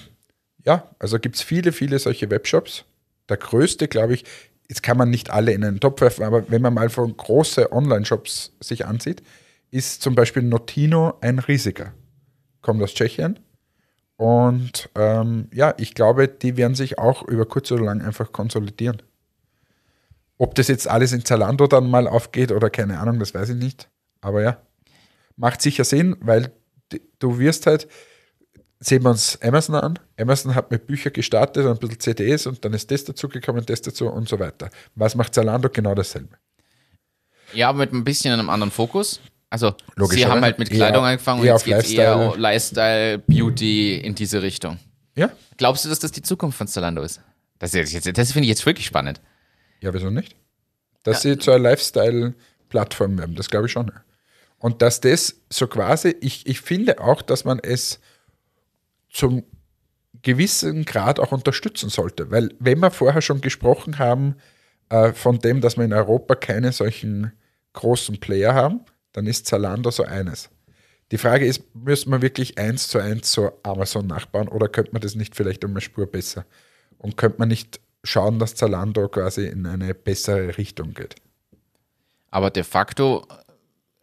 [0.65, 2.85] ja, also gibt es viele, viele solche Webshops.
[3.29, 4.25] Der größte, glaube ich,
[4.69, 7.73] jetzt kann man nicht alle in einen Topf werfen, aber wenn man mal von große
[7.73, 9.23] Online-Shops sich ansieht,
[9.71, 11.93] ist zum Beispiel Notino ein riesiger.
[12.63, 13.39] Kommt aus Tschechien
[14.25, 19.03] Und ähm, ja, ich glaube, die werden sich auch über kurz oder lang einfach konsolidieren.
[20.39, 23.57] Ob das jetzt alles in Zalando dann mal aufgeht oder keine Ahnung, das weiß ich
[23.57, 23.91] nicht.
[24.23, 24.57] Aber ja,
[25.37, 26.55] macht sicher Sinn, weil
[27.19, 27.87] du wirst halt,
[28.81, 29.99] sehen wir uns Amazon an.
[30.19, 34.09] Amazon hat mit Büchern gestartet, ein bisschen CDs und dann ist das dazugekommen, das dazu
[34.09, 34.71] und so weiter.
[34.95, 35.69] Was macht Zalando?
[35.69, 36.35] Genau dasselbe.
[37.53, 39.21] Ja, aber mit ein bisschen einem anderen Fokus.
[39.55, 39.73] Also,
[40.11, 44.17] sie haben halt mit Kleidung eher, angefangen und jetzt geht es eher Lifestyle, Beauty in
[44.17, 44.81] diese Richtung.
[45.15, 45.31] Ja.
[45.59, 47.21] Glaubst du, dass das die Zukunft von Zalando ist?
[47.61, 49.21] Das, das finde ich jetzt wirklich spannend.
[49.81, 50.35] Ja, wieso nicht?
[51.05, 51.35] Dass ja.
[51.35, 53.93] sie zu einer Lifestyle-Plattform werden, das glaube ich schon.
[54.59, 58.01] Und dass das so quasi, ich, ich finde auch, dass man es
[59.09, 59.45] zum
[60.23, 62.33] gewissen Grad auch unterstützen sollte.
[62.33, 64.35] Weil wenn wir vorher schon gesprochen haben
[64.89, 67.31] äh, von dem, dass wir in Europa keine solchen
[67.75, 68.81] großen Player haben,
[69.15, 70.51] dann ist Zalando so eines.
[71.11, 75.01] Die Frage ist, müssen wir wirklich eins zu eins so Amazon nachbauen oder könnte man
[75.01, 76.45] das nicht vielleicht um eine Spur besser?
[76.99, 81.17] Und könnte man nicht schauen, dass Zalando quasi in eine bessere Richtung geht?
[82.31, 83.27] Aber de facto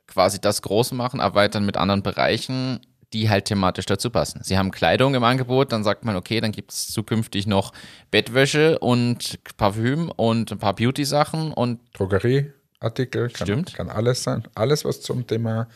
[0.08, 2.80] quasi das groß machen, erweitern mit anderen Bereichen,
[3.14, 4.42] die halt thematisch dazu passen.
[4.44, 7.74] Sie haben Kleidung im Angebot, dann sagt man, okay, dann gibt es zukünftig noch
[8.10, 12.52] Bettwäsche und Parfüm und ein paar Beauty-Sachen und Drogerie.
[12.82, 13.74] Artikel, kann, Stimmt.
[13.76, 14.44] kann alles sein.
[14.56, 15.68] Alles, was zum Thema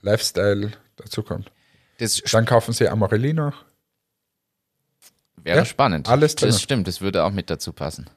[0.00, 1.50] Lifestyle dazukommt.
[1.98, 3.64] Das Dann kaufen sie Amorelli noch.
[5.36, 6.08] Wäre ja, spannend.
[6.08, 6.50] Alles drin.
[6.50, 8.08] Das stimmt, das würde auch mit dazu passen.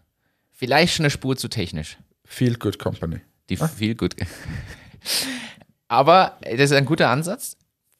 [0.51, 1.97] Vielleicht schon eine Spur zu technisch.
[2.23, 3.21] Feel Good Company.
[3.49, 3.67] Die ah.
[3.67, 4.15] Feel Good.
[5.87, 7.57] Aber das ist ein guter Ansatz.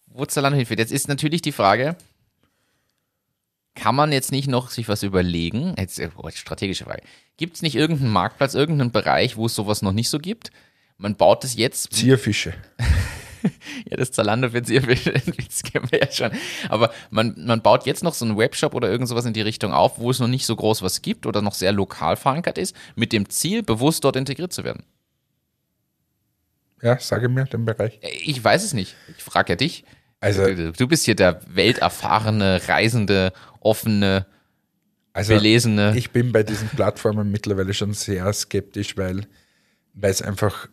[0.07, 0.77] Wo Zalando hilft.
[0.77, 1.97] Jetzt ist natürlich die Frage,
[3.75, 5.75] kann man jetzt nicht noch sich was überlegen?
[5.77, 7.03] Jetzt, oh, strategische Frage.
[7.37, 10.51] Gibt es nicht irgendeinen Marktplatz, irgendeinen Bereich, wo es sowas noch nicht so gibt?
[10.97, 11.93] Man baut es jetzt.
[11.93, 12.53] Zierfische.
[13.89, 16.31] ja, das Zalando für Zierfische, das kennen wir ja schon.
[16.69, 19.73] Aber man, man baut jetzt noch so einen Webshop oder irgend sowas in die Richtung
[19.73, 22.75] auf, wo es noch nicht so groß was gibt oder noch sehr lokal verankert ist,
[22.95, 24.83] mit dem Ziel, bewusst dort integriert zu werden.
[26.81, 27.99] Ja, sage mir den Bereich.
[28.01, 28.95] Ich weiß es nicht.
[29.17, 29.85] Ich frage ja dich.
[30.25, 34.25] Also, du bist hier der welterfahrene, reisende, offene,
[35.13, 35.93] also belesene.
[35.95, 39.27] Ich bin bei diesen Plattformen mittlerweile schon sehr skeptisch, weil,
[39.93, 40.67] weil es einfach,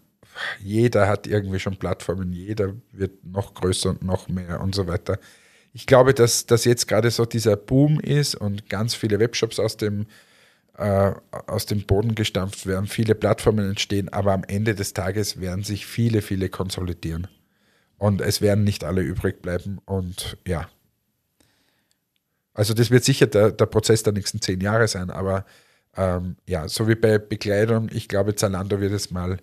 [0.58, 5.18] jeder hat irgendwie schon Plattformen, jeder wird noch größer und noch mehr und so weiter.
[5.74, 9.76] Ich glaube, dass, dass jetzt gerade so dieser Boom ist und ganz viele Webshops aus
[9.76, 10.06] dem,
[10.78, 11.12] äh,
[11.46, 15.84] aus dem Boden gestampft werden, viele Plattformen entstehen, aber am Ende des Tages werden sich
[15.84, 17.28] viele, viele konsolidieren.
[18.02, 19.78] Und es werden nicht alle übrig bleiben.
[19.84, 20.68] Und ja,
[22.52, 25.44] also das wird sicher der, der Prozess der nächsten zehn Jahre sein, aber
[25.96, 29.36] ähm, ja, so wie bei Bekleidung, ich glaube, Zalando wird es mal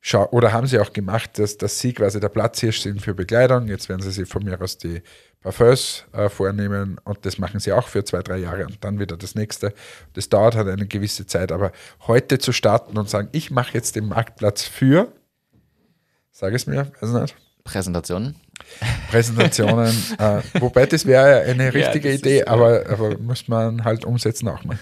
[0.00, 3.68] schauen, oder haben sie auch gemacht, dass, dass sie quasi der Platzhirsch sind für Bekleidung.
[3.68, 5.02] Jetzt werden sie sich von mir aus die
[5.42, 9.18] Parfums äh, vornehmen und das machen sie auch für zwei, drei Jahre und dann wieder
[9.18, 9.74] das nächste.
[10.14, 11.70] Das dauert halt eine gewisse Zeit, aber
[12.06, 15.12] heute zu starten und sagen, ich mache jetzt den Marktplatz für,
[16.30, 17.36] sag es mir, weiß nicht.
[17.64, 18.36] Präsentationen.
[19.10, 19.94] Präsentationen.
[20.18, 24.48] äh, wobei das wäre eine richtige ja, Idee, ist, aber, aber muss man halt umsetzen
[24.48, 24.78] auch mal.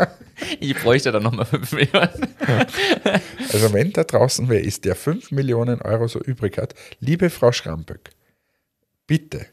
[0.60, 2.34] ich bräuchte da nochmal 5 Millionen.
[3.52, 7.52] also wenn da draußen wer ist, der 5 Millionen Euro so übrig hat, liebe Frau
[7.52, 8.10] Schramböck,
[9.06, 9.46] bitte,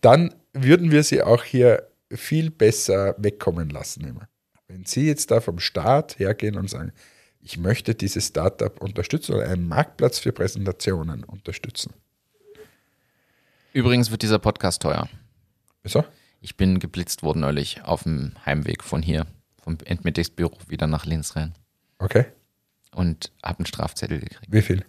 [0.00, 4.06] dann würden wir sie auch hier viel besser wegkommen lassen.
[4.06, 4.28] Immer.
[4.66, 6.92] Wenn Sie jetzt da vom Staat hergehen und sagen,
[7.40, 11.92] ich möchte dieses Startup unterstützen oder einen Marktplatz für Präsentationen unterstützen.
[13.72, 15.08] Übrigens wird dieser Podcast teuer.
[15.82, 16.04] Wieso?
[16.40, 19.26] Ich bin geblitzt worden neulich auf dem Heimweg von hier,
[19.62, 21.54] vom Endmittagsbüro wieder nach Linz rein.
[21.98, 22.26] Okay.
[22.94, 24.52] Und habe einen Strafzettel gekriegt.
[24.52, 24.84] Wie viel?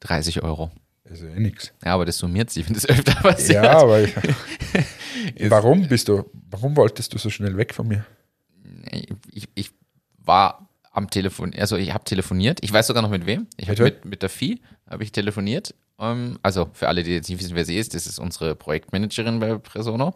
[0.00, 0.70] 30 Euro.
[1.04, 1.72] Das ist eh nichts.
[1.84, 3.64] Ja, aber das summiert sich, wenn das öfter passiert.
[3.64, 4.06] Ja, aber
[5.50, 8.06] warum bist du, warum wolltest du so schnell weg von mir?
[9.30, 9.70] Ich, ich
[10.18, 12.60] war am Telefon, also ich habe telefoniert.
[12.62, 13.48] Ich weiß sogar noch mit wem.
[13.56, 15.74] Ich habe mit, mit der Vieh habe ich telefoniert.
[15.96, 18.54] Um, ähm, also für alle, die jetzt nicht wissen, wer sie ist, das ist unsere
[18.54, 20.14] Projektmanagerin bei Presono.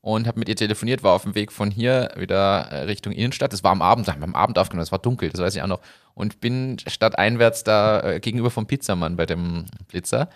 [0.00, 3.52] Und habe mit ihr telefoniert, war auf dem Weg von hier wieder äh, Richtung Innenstadt.
[3.52, 5.62] Das war am Abend, haben wir am Abend aufgenommen, es war dunkel, das weiß ich
[5.62, 5.80] auch noch.
[6.14, 10.28] Und bin stadteinwärts da äh, gegenüber vom Pizzamann bei dem Blitzer.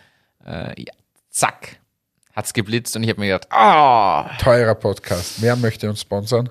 [0.44, 0.92] Äh, ja,
[1.30, 1.78] zack,
[2.34, 4.26] hat's geblitzt und ich habe mir gedacht, ah!
[4.26, 4.30] Oh!
[4.38, 5.40] Teurer Podcast.
[5.40, 6.50] Wer möchte uns sponsern?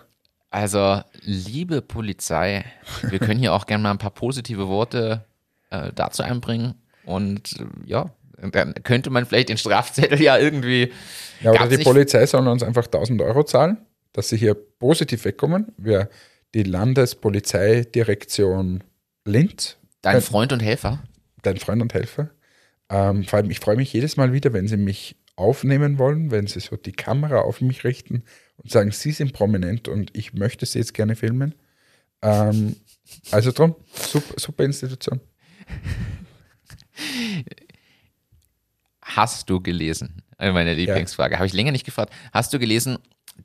[0.51, 2.65] Also, liebe Polizei,
[3.03, 5.23] wir können hier auch gerne mal ein paar positive Worte
[5.69, 6.73] äh, dazu einbringen.
[7.05, 10.91] Und äh, ja, dann könnte man vielleicht den Strafzettel ja irgendwie.
[11.41, 13.77] Ja, oder die Polizei soll uns einfach 1000 Euro zahlen,
[14.11, 15.71] dass sie hier positiv wegkommen.
[15.77, 16.09] Wir,
[16.53, 18.83] die Landespolizeidirektion
[19.23, 19.77] Linz.
[20.01, 21.01] Dein Freund und Helfer?
[21.43, 22.29] Dein Freund und Helfer.
[22.89, 26.47] Ähm, vor allem, ich freue mich jedes Mal wieder, wenn sie mich aufnehmen wollen, wenn
[26.47, 28.25] sie so die Kamera auf mich richten
[28.63, 31.55] und sagen, sie sind prominent und ich möchte sie jetzt gerne filmen.
[32.21, 32.75] Ähm,
[33.31, 35.19] also drum, super, super Institution.
[39.01, 40.21] Hast du gelesen?
[40.37, 41.35] Meine Lieblingsfrage.
[41.37, 42.13] Habe ich länger nicht gefragt.
[42.31, 42.97] Hast du gelesen,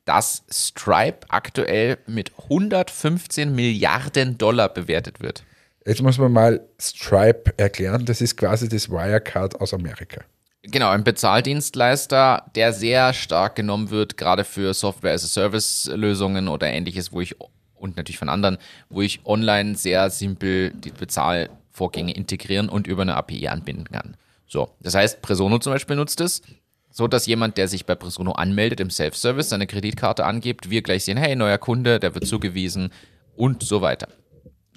[0.05, 5.45] dass Stripe aktuell mit 115 Milliarden Dollar bewertet wird?
[5.85, 8.05] Jetzt muss man mal Stripe erklären.
[8.07, 10.23] Das ist quasi das Wirecard aus Amerika.
[10.69, 17.37] Genau, ein Bezahldienstleister, der sehr stark genommen wird, gerade für Software-as-a-Service-Lösungen oder ähnliches, wo ich,
[17.75, 18.59] und natürlich von anderen,
[18.89, 24.17] wo ich online sehr simpel die Bezahlvorgänge integrieren und über eine API anbinden kann.
[24.49, 26.43] So, das heißt, Presono zum Beispiel nutzt es,
[26.91, 31.05] so dass jemand, der sich bei Presono anmeldet im Self-Service, seine Kreditkarte angibt, wir gleich
[31.05, 32.91] sehen, hey, neuer Kunde, der wird zugewiesen
[33.37, 34.09] und so weiter.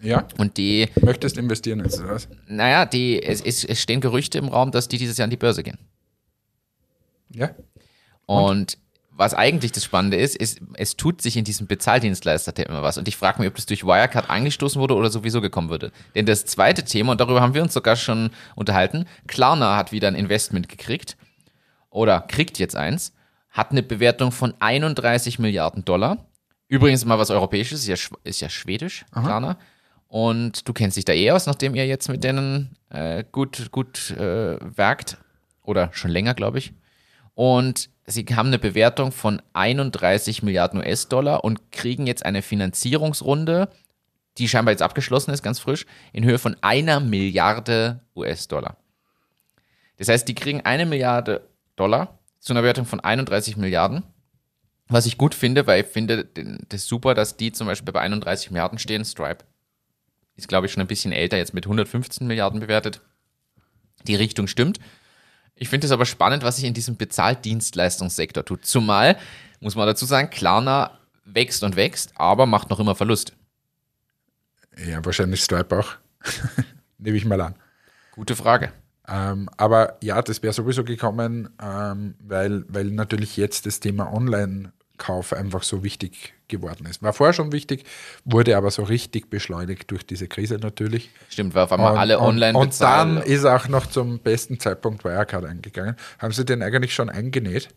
[0.01, 0.27] Ja.
[0.37, 2.27] Und die, Möchtest investieren jetzt, oder was?
[2.47, 5.37] naja, die, es, es, es stehen Gerüchte im Raum, dass die dieses Jahr an die
[5.37, 5.77] Börse gehen.
[7.29, 7.51] Ja.
[8.25, 8.77] Und
[9.19, 12.97] was eigentlich das Spannende ist, ist, es tut sich in diesem Bezahldienstleister-Thema was.
[12.97, 15.91] Und ich frage mich, ob das durch Wirecard angestoßen wurde oder sowieso gekommen würde.
[16.15, 20.07] Denn das zweite Thema, und darüber haben wir uns sogar schon unterhalten, Klarna hat wieder
[20.07, 21.17] ein Investment gekriegt
[21.89, 23.13] oder kriegt jetzt eins,
[23.49, 26.25] hat eine Bewertung von 31 Milliarden Dollar.
[26.69, 29.57] Übrigens mal was Europäisches, ist ja, ist ja schwedisch, Klarna.
[30.09, 34.11] Und du kennst dich da eh aus, nachdem ihr jetzt mit denen äh, gut, gut
[34.11, 35.17] äh, werkt.
[35.63, 36.73] Oder schon länger, glaube ich.
[37.35, 43.69] Und sie haben eine Bewertung von 31 Milliarden US-Dollar und kriegen jetzt eine Finanzierungsrunde,
[44.39, 48.77] die scheinbar jetzt abgeschlossen ist, ganz frisch, in Höhe von einer Milliarde US-Dollar.
[49.97, 54.03] Das heißt, die kriegen eine Milliarde Dollar zu einer Bewertung von 31 Milliarden.
[54.87, 56.27] Was ich gut finde, weil ich finde
[56.67, 59.05] das super, dass die zum Beispiel bei 31 Milliarden stehen.
[59.05, 59.45] Stripe
[60.39, 63.01] ist, glaube ich, schon ein bisschen älter, jetzt mit 115 Milliarden bewertet.
[64.07, 64.79] Die Richtung stimmt.
[65.55, 68.65] Ich finde es aber spannend, was sich in diesem Bezahldienstleistungssektor tut.
[68.65, 69.17] Zumal,
[69.59, 73.33] muss man dazu sagen, Klarna wächst und wächst, aber macht noch immer Verlust.
[74.87, 75.95] Ja, wahrscheinlich Stripe auch.
[76.97, 77.55] Nehme ich mal an.
[78.11, 78.71] Gute Frage.
[79.07, 84.13] Ähm, aber ja, das wäre sowieso gekommen, ähm, weil, weil natürlich jetzt das Thema
[84.99, 87.01] Online-Kauf einfach so wichtig geworden ist.
[87.01, 87.83] War vorher schon wichtig,
[88.25, 91.09] wurde aber so richtig beschleunigt durch diese Krise natürlich.
[91.29, 95.03] Stimmt, weil auf einmal alle online und, und dann ist auch noch zum besten Zeitpunkt
[95.03, 95.95] Wirecard eingegangen.
[96.19, 97.69] Haben Sie den eigentlich schon eingenäht?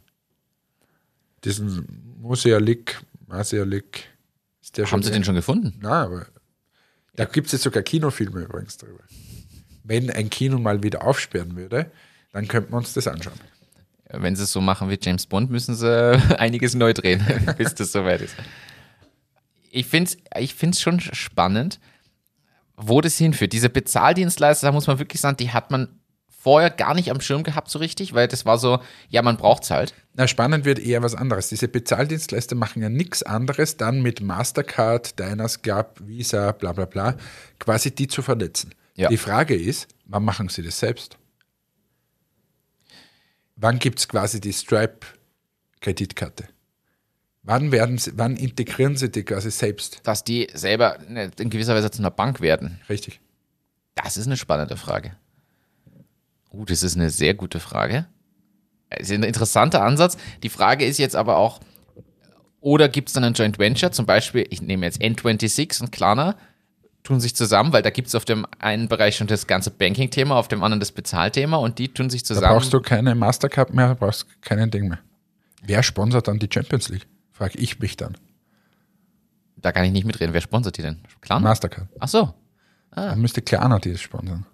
[1.44, 4.08] Diesen Musealik, Musealik,
[4.60, 5.74] ist der Haben sie den schon gefunden?
[5.80, 6.26] na, aber
[7.14, 9.02] da gibt es jetzt sogar Kinofilme übrigens drüber.
[9.84, 11.90] Wenn ein Kino mal wieder aufsperren würde,
[12.32, 13.38] dann könnten wir uns das anschauen.
[14.12, 17.24] Wenn sie es so machen wie James Bond, müssen sie einiges neu drehen,
[17.58, 18.34] bis das soweit ist.
[19.70, 21.80] Ich finde es ich find's schon spannend,
[22.76, 23.52] wo das hinführt.
[23.52, 25.88] Diese Bezahldienstleister, da muss man wirklich sagen, die hat man
[26.42, 29.62] vorher gar nicht am Schirm gehabt so richtig, weil das war so, ja, man braucht
[29.62, 29.94] es halt.
[30.14, 31.48] Na, spannend wird eher was anderes.
[31.48, 37.16] Diese Bezahldienstleister machen ja nichts anderes, dann mit Mastercard, Diners Club, Visa, bla bla bla,
[37.60, 38.74] quasi die zu vernetzen.
[38.96, 39.08] Ja.
[39.08, 41.16] Die Frage ist, wann machen sie das selbst?
[43.62, 46.48] Wann gibt es quasi die Stripe-Kreditkarte?
[47.44, 50.00] Wann, werden sie, wann integrieren sie die quasi selbst?
[50.02, 52.80] Dass die selber ne, in gewisser Weise zu einer Bank werden.
[52.88, 53.20] Richtig.
[53.94, 55.16] Das ist eine spannende Frage.
[56.50, 58.06] Uh, das ist eine sehr gute Frage.
[58.88, 60.16] Es ist ein interessanter Ansatz.
[60.42, 61.60] Die Frage ist jetzt aber auch,
[62.60, 63.92] oder gibt es dann ein Joint Venture?
[63.92, 66.36] Zum Beispiel, ich nehme jetzt N26 und Klarna,
[67.02, 70.36] tun sich zusammen, weil da gibt es auf dem einen Bereich schon das ganze Banking-Thema,
[70.36, 72.46] auf dem anderen das Bezahlthema und die tun sich Da zusammen.
[72.54, 75.00] brauchst du keine Mastercard mehr, brauchst kein Ding mehr.
[75.62, 77.06] Wer sponsert dann die Champions League?
[77.32, 78.16] Frage ich mich dann.
[79.56, 80.34] da kann ich nicht mitreden.
[80.34, 81.00] Wer sponsert die denn?
[81.20, 81.48] Klarna?
[81.48, 81.88] Mastercard.
[82.00, 82.34] Ach so.
[82.94, 84.44] Dann müsste Klarna die sponsern.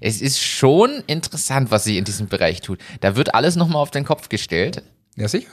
[0.00, 2.78] Es ist schon interessant, was sie in diesem Bereich tut.
[3.00, 4.82] Da wird alles nochmal auf den Kopf gestellt.
[5.16, 5.50] Ja, sicher.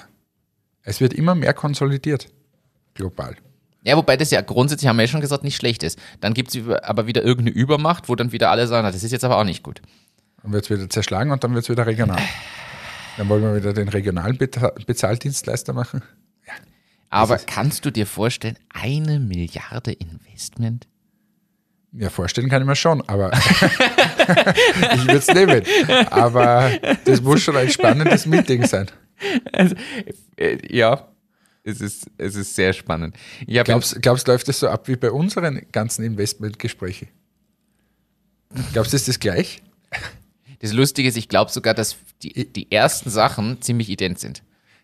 [0.84, 2.28] Es wird immer mehr konsolidiert.
[2.94, 3.36] Global.
[3.88, 5.98] Ja, wobei das ja grundsätzlich, haben wir ja schon gesagt, nicht schlecht ist.
[6.20, 9.12] Dann gibt es aber wieder irgendeine Übermacht, wo dann wieder alle sagen, na, das ist
[9.12, 9.82] jetzt aber auch nicht gut.
[10.44, 12.22] Dann wird es wieder zerschlagen und dann wird es wieder regional.
[13.18, 16.02] Dann wollen wir wieder den regionalen Bezahldienstleister machen.
[17.10, 20.86] Aber ist- kannst du dir vorstellen, eine Milliarde Investment?
[21.94, 23.32] Ja, vorstellen kann ich mir schon, aber
[24.94, 25.64] ich würde es nehmen.
[26.12, 26.70] Aber
[27.06, 28.88] das muss schon ein spannendes Meeting sein.
[30.36, 31.08] Äh, ja,
[31.68, 33.16] es ist, es ist sehr spannend.
[33.46, 37.10] Ich Glaubst glaubst, läuft das so ab wie bei unseren ganzen Investmentgesprächen?
[38.72, 39.62] Glaubst du, ist das gleich?
[40.60, 44.44] das Lustige ist, ich glaube sogar, dass die, die ersten Sachen ziemlich ident sind.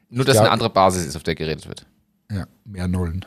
[0.09, 1.85] Nur, dass glaub- eine andere Basis ist, auf der geredet wird.
[2.29, 3.25] Ja, mehr Nullen.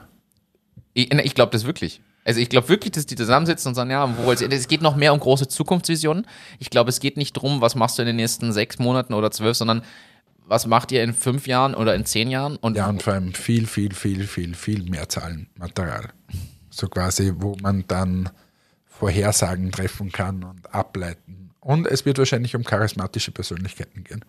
[0.92, 2.02] Ich, ich glaube das wirklich.
[2.24, 4.50] Also ich glaube wirklich, dass die zusammensitzen und sagen, ja, wo wollt ihr?
[4.50, 6.26] Es geht noch mehr um große Zukunftsvisionen.
[6.59, 9.30] Ich glaube, es geht nicht drum, was machst du in den nächsten sechs Monaten oder
[9.30, 9.82] zwölf, sondern
[10.47, 12.57] was macht ihr in fünf Jahren oder in zehn Jahren?
[12.57, 16.11] Und ja, und vor allem viel, viel, viel, viel, viel mehr Zahlenmaterial.
[16.70, 18.30] So quasi, wo man dann
[18.86, 21.51] Vorhersagen treffen kann und ableiten.
[21.61, 24.24] Und es wird wahrscheinlich um charismatische Persönlichkeiten gehen.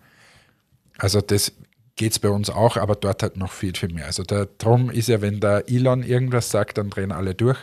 [0.98, 1.52] Also das
[1.94, 4.06] geht es bei uns auch, aber dort halt noch viel, viel mehr.
[4.06, 7.58] Also darum ist ja, wenn der Elon irgendwas sagt, dann drehen alle durch.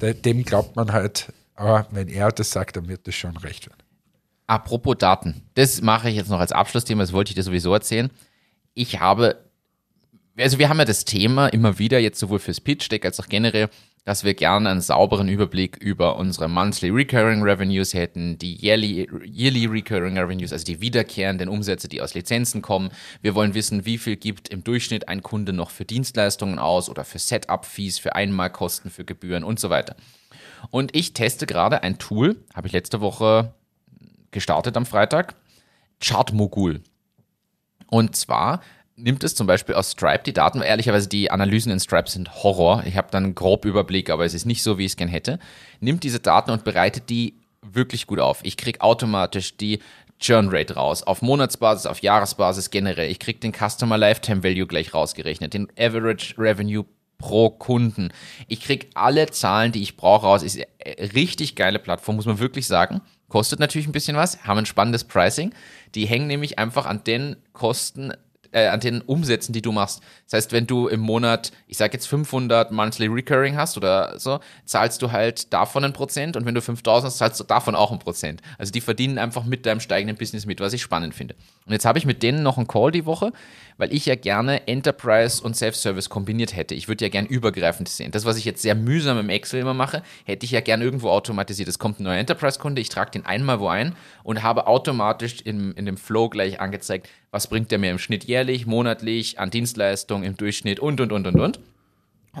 [0.00, 3.81] Dem glaubt man halt, aber wenn er das sagt, dann wird das schon recht werden.
[4.46, 8.10] Apropos Daten, das mache ich jetzt noch als Abschlussthema, das wollte ich dir sowieso erzählen.
[8.74, 9.44] Ich habe,
[10.36, 13.28] also wir haben ja das Thema immer wieder, jetzt sowohl fürs Pitch Deck als auch
[13.28, 13.68] generell,
[14.04, 19.66] dass wir gerne einen sauberen Überblick über unsere Monthly Recurring Revenues hätten, die Yearly, Yearly
[19.66, 22.90] Recurring Revenues, also die wiederkehrenden Umsätze, die aus Lizenzen kommen.
[23.20, 27.04] Wir wollen wissen, wie viel gibt im Durchschnitt ein Kunde noch für Dienstleistungen aus oder
[27.04, 29.94] für Setup-Fees, für Einmalkosten, für Gebühren und so weiter.
[30.70, 33.54] Und ich teste gerade ein Tool, habe ich letzte Woche
[34.32, 35.36] gestartet am Freitag,
[36.00, 36.82] Chartmogul.
[37.86, 38.60] Und zwar
[38.96, 42.82] nimmt es zum Beispiel aus Stripe die Daten, ehrlicherweise die Analysen in Stripe sind Horror.
[42.86, 45.08] Ich habe dann einen grob Überblick, aber es ist nicht so, wie ich es gern
[45.08, 45.38] hätte.
[45.80, 48.40] Nimmt diese Daten und bereitet die wirklich gut auf.
[48.42, 49.80] Ich kriege automatisch die
[50.18, 53.10] Churn Rate raus, auf Monatsbasis, auf Jahresbasis generell.
[53.10, 56.84] Ich kriege den Customer Lifetime Value gleich rausgerechnet, den Average Revenue
[57.18, 58.12] pro Kunden.
[58.46, 60.42] Ich kriege alle Zahlen, die ich brauche, raus.
[60.42, 63.00] Ist eine richtig geile Plattform, muss man wirklich sagen.
[63.32, 65.54] Kostet natürlich ein bisschen was, haben ein spannendes Pricing.
[65.94, 68.12] Die hängen nämlich einfach an den Kosten
[68.52, 70.02] äh, an den Umsätzen, die du machst.
[70.26, 74.40] Das heißt, wenn du im Monat, ich sage jetzt 500 monthly recurring hast oder so,
[74.66, 77.90] zahlst du halt davon ein Prozent und wenn du 5000 hast, zahlst du davon auch
[77.90, 78.42] ein Prozent.
[78.58, 81.34] Also die verdienen einfach mit deinem steigenden Business mit, was ich spannend finde.
[81.64, 83.32] Und jetzt habe ich mit denen noch einen Call die Woche,
[83.76, 86.74] weil ich ja gerne Enterprise und Self-Service kombiniert hätte.
[86.74, 88.10] Ich würde ja gerne übergreifend sehen.
[88.10, 91.10] Das, was ich jetzt sehr mühsam im Excel immer mache, hätte ich ja gerne irgendwo
[91.10, 91.68] automatisiert.
[91.68, 95.72] Es kommt ein neuer Enterprise-Kunde, ich trage den einmal wo ein und habe automatisch in,
[95.72, 100.24] in dem Flow gleich angezeigt, was bringt der mir im Schnitt jährlich, monatlich, an Dienstleistungen
[100.24, 101.60] im Durchschnitt und, und, und, und, und.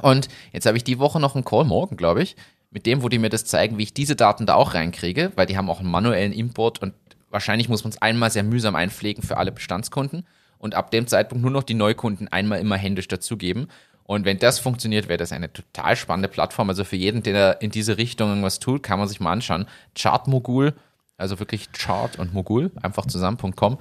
[0.00, 2.36] Und jetzt habe ich die Woche noch einen Call, morgen, glaube ich,
[2.70, 5.46] mit dem, wo die mir das zeigen, wie ich diese Daten da auch reinkriege, weil
[5.46, 6.94] die haben auch einen manuellen Import und
[7.30, 10.24] wahrscheinlich muss man es einmal sehr mühsam einpflegen für alle Bestandskunden
[10.62, 13.66] und ab dem Zeitpunkt nur noch die Neukunden einmal immer händisch dazugeben.
[14.04, 16.68] Und wenn das funktioniert, wäre das eine total spannende Plattform.
[16.68, 19.66] Also für jeden, der in diese Richtung irgendwas tut, kann man sich mal anschauen.
[19.98, 20.74] Chartmogul,
[21.16, 23.78] also wirklich Chart und Mogul, einfach zusammen.com.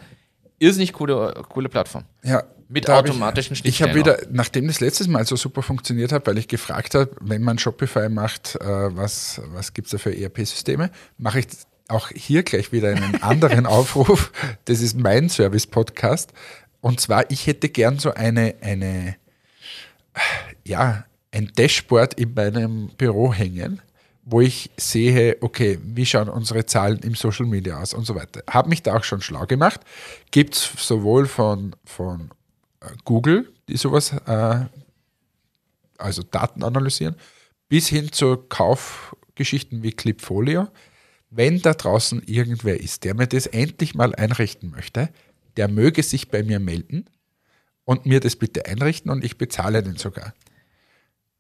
[0.57, 2.03] Irrsinnig coole, coole Plattform.
[2.23, 2.43] Ja.
[2.67, 6.37] Mit automatischen ich, Ich habe wieder, nachdem das letztes Mal so super funktioniert hat, weil
[6.37, 10.89] ich gefragt habe, wenn man Shopify macht, äh, was, was gibt es da für ERP-Systeme,
[11.17, 11.47] mache ich
[11.91, 14.31] auch hier gleich wieder einen anderen Aufruf.
[14.65, 16.33] Das ist mein Service-Podcast.
[16.81, 19.15] Und zwar, ich hätte gern so eine, eine,
[20.65, 23.81] ja, ein Dashboard in meinem Büro hängen,
[24.23, 28.43] wo ich sehe, okay, wie schauen unsere Zahlen im Social Media aus und so weiter.
[28.49, 29.81] Habe mich da auch schon schlau gemacht.
[30.31, 32.31] Gibt es sowohl von, von
[32.81, 34.65] äh, Google, die sowas, äh,
[35.97, 37.15] also Daten analysieren,
[37.69, 40.67] bis hin zu Kaufgeschichten wie Clipfolio.
[41.29, 45.09] Wenn da draußen irgendwer ist, der mir das endlich mal einrichten möchte,
[45.57, 47.05] der möge sich bei mir melden
[47.85, 50.33] und mir das bitte einrichten und ich bezahle den sogar.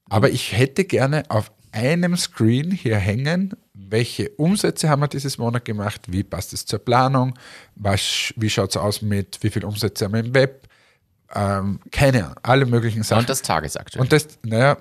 [0.09, 5.65] Aber ich hätte gerne auf einem Screen hier hängen, welche Umsätze haben wir dieses Monat
[5.65, 7.37] gemacht, wie passt es zur Planung,
[7.75, 10.67] was, wie schaut es aus mit, wie viele Umsätze haben wir im Web,
[11.33, 13.21] ähm, keine Ahnung, alle möglichen Sachen.
[13.21, 14.01] Und das tagesaktuell.
[14.01, 14.77] Und das, naja,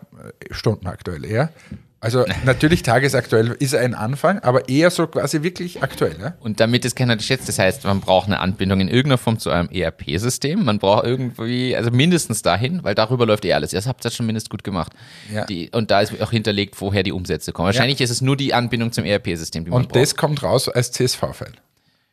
[0.51, 1.53] stundenaktuell eher.
[2.01, 6.16] Also natürlich tagesaktuell ist ein Anfang, aber eher so quasi wirklich aktuell.
[6.16, 6.34] Ne?
[6.40, 9.51] Und damit es keiner schätzt, das heißt, man braucht eine Anbindung in irgendeiner Form zu
[9.51, 10.64] einem ERP-System.
[10.64, 13.74] Man braucht irgendwie, also mindestens dahin, weil darüber läuft eh alles.
[13.74, 14.92] Ihr habt das schon mindestens gut gemacht.
[15.32, 15.44] Ja.
[15.44, 17.66] Die, und da ist auch hinterlegt, woher die Umsätze kommen.
[17.66, 18.05] Wahrscheinlich ja.
[18.05, 20.03] ist es nur die Anbindung zum ERP-System, die man Und braucht.
[20.03, 21.53] das kommt raus als CSV-File.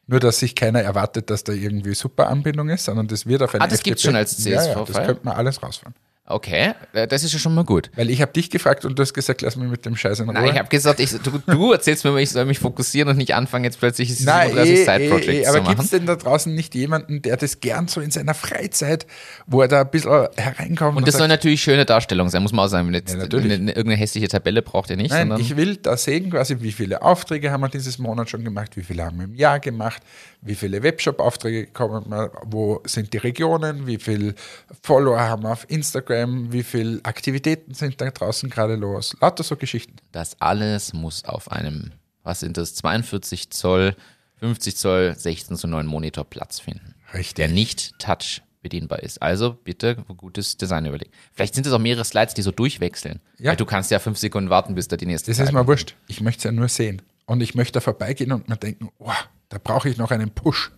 [0.07, 3.53] Nur, dass sich keiner erwartet, dass da irgendwie super Anbindung ist, sondern das wird auf
[3.53, 4.53] eine Ah, das gibt es schon als CSV-File?
[4.53, 5.95] Ja, ja, das könnte man alles rausfahren.
[6.30, 7.89] Okay, äh, das ist ja schon mal gut.
[7.95, 10.25] Weil ich habe dich gefragt und du hast gesagt, lass mich mit dem Scheiß in
[10.25, 10.34] Ruhe.
[10.34, 13.34] Nein, ich habe gesagt, ich, du, du, erzählst mir, ich soll mich fokussieren und nicht
[13.34, 16.75] anfangen, jetzt plötzlich 37 eh, Side-Projects eh, eh, Aber gibt es denn da draußen nicht
[16.75, 19.07] jemanden, der das gern so in seiner Freizeit,
[19.45, 20.97] wo er da ein bisschen hereinkommt?
[20.97, 22.93] Und das und soll natürlich schöne Darstellung sein, muss man auch sagen.
[22.93, 23.53] Jetzt ja, natürlich.
[23.53, 25.11] Eine, irgendeine hässliche Tabelle braucht ihr nicht.
[25.11, 28.75] Nein, ich will da sehen quasi, wie viele Aufträge haben wir dieses Monat schon gemacht,
[28.75, 30.03] wie viele haben wir im Jahr gemacht,
[30.41, 32.05] wie viele Webshop-Aufträge kommen
[32.43, 34.36] wo sind die Regionen, wie viele
[34.82, 39.15] Follower haben wir auf Instagram, wie viele Aktivitäten sind da draußen gerade los.
[39.22, 39.97] Lauter so Geschichten.
[40.11, 41.91] Das alles muss auf einem,
[42.24, 43.95] was sind das, 42 Zoll,
[44.39, 46.95] 50 Zoll, 16 zu 9 Monitor Platz finden.
[47.13, 47.36] Richtig.
[47.36, 49.22] Der nicht touch bedienbar ist.
[49.22, 51.11] Also bitte gutes Design überlegen.
[51.34, 53.20] Vielleicht sind es auch mehrere Slides, die so durchwechseln.
[53.38, 53.51] Ja.
[53.51, 55.95] Weil du kannst ja fünf Sekunden warten, bis da die nächste Das ist mir wurscht.
[56.07, 57.01] Ich möchte es ja nur sehen.
[57.26, 59.11] Und ich möchte da vorbeigehen und mir denken, oh,
[59.49, 60.72] da brauche ich noch einen Push.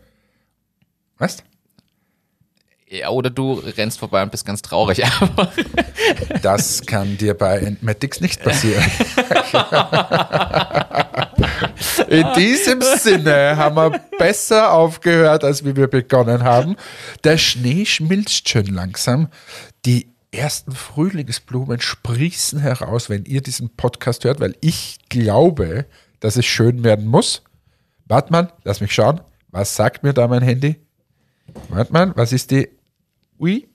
[1.18, 1.44] Weißt?
[2.92, 5.04] Ja, oder du rennst vorbei und bist ganz traurig.
[6.42, 8.84] das kann dir bei Entmatics nicht passieren.
[12.08, 16.78] In diesem Sinne haben wir besser aufgehört, als wie wir begonnen haben.
[17.24, 19.28] Der Schnee schmilzt schön langsam.
[19.86, 25.86] Die ersten Frühlingsblumen sprießen heraus, wenn ihr diesen Podcast hört, weil ich glaube,
[26.22, 27.44] dass es schön werden muss.
[28.06, 29.22] Warte mal, lass mich schauen.
[29.50, 30.78] Was sagt mir da mein Handy?
[31.70, 32.79] Warte mal, was ist die?
[33.40, 33.68] Ui,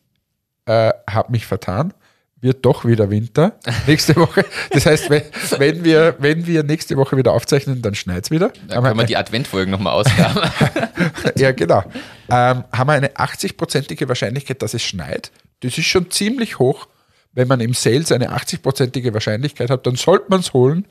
[0.67, 1.95] äh, hab mich vertan.
[2.41, 4.45] Wird doch wieder Winter nächste Woche.
[4.71, 5.23] Das heißt, wenn,
[5.57, 8.53] wenn, wir, wenn wir nächste Woche wieder aufzeichnen, dann schneit es wieder.
[8.69, 10.51] Dann können wir die Adventfolgen nochmal ausgaben.
[11.37, 11.83] ja, genau.
[12.31, 15.33] Ähm, haben wir eine 80-prozentige Wahrscheinlichkeit, dass es schneit.
[15.61, 16.87] Das ist schon ziemlich hoch.
[17.33, 20.87] Wenn man im Sales eine 80-prozentige Wahrscheinlichkeit hat, dann sollte man es holen.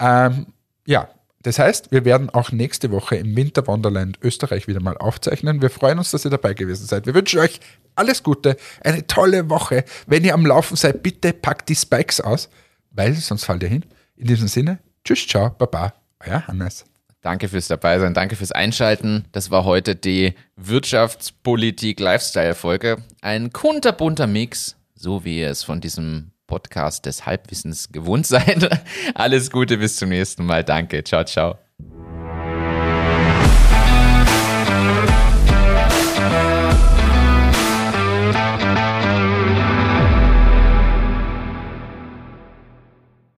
[0.00, 0.46] Ähm,
[0.84, 1.08] ja,
[1.42, 5.60] das heißt, wir werden auch nächste Woche im Winter Wonderland Österreich wieder mal aufzeichnen.
[5.60, 7.06] Wir freuen uns, dass ihr dabei gewesen seid.
[7.06, 7.58] Wir wünschen euch
[7.94, 9.84] alles Gute, eine tolle Woche.
[10.06, 12.48] Wenn ihr am Laufen seid, bitte packt die Spikes aus,
[12.90, 13.84] weil sonst fallt ihr hin.
[14.16, 15.92] In diesem Sinne, tschüss, ciao, baba,
[16.24, 16.84] euer Hannes.
[17.22, 19.26] Danke fürs Dabeisein, danke fürs Einschalten.
[19.30, 22.96] Das war heute die Wirtschaftspolitik-Lifestyle-Folge.
[23.20, 28.68] Ein kunterbunter Mix, so wie ihr es von diesem Podcast des Halbwissens gewohnt seid.
[29.14, 30.64] Alles Gute, bis zum nächsten Mal.
[30.64, 31.04] Danke.
[31.04, 31.58] Ciao, ciao.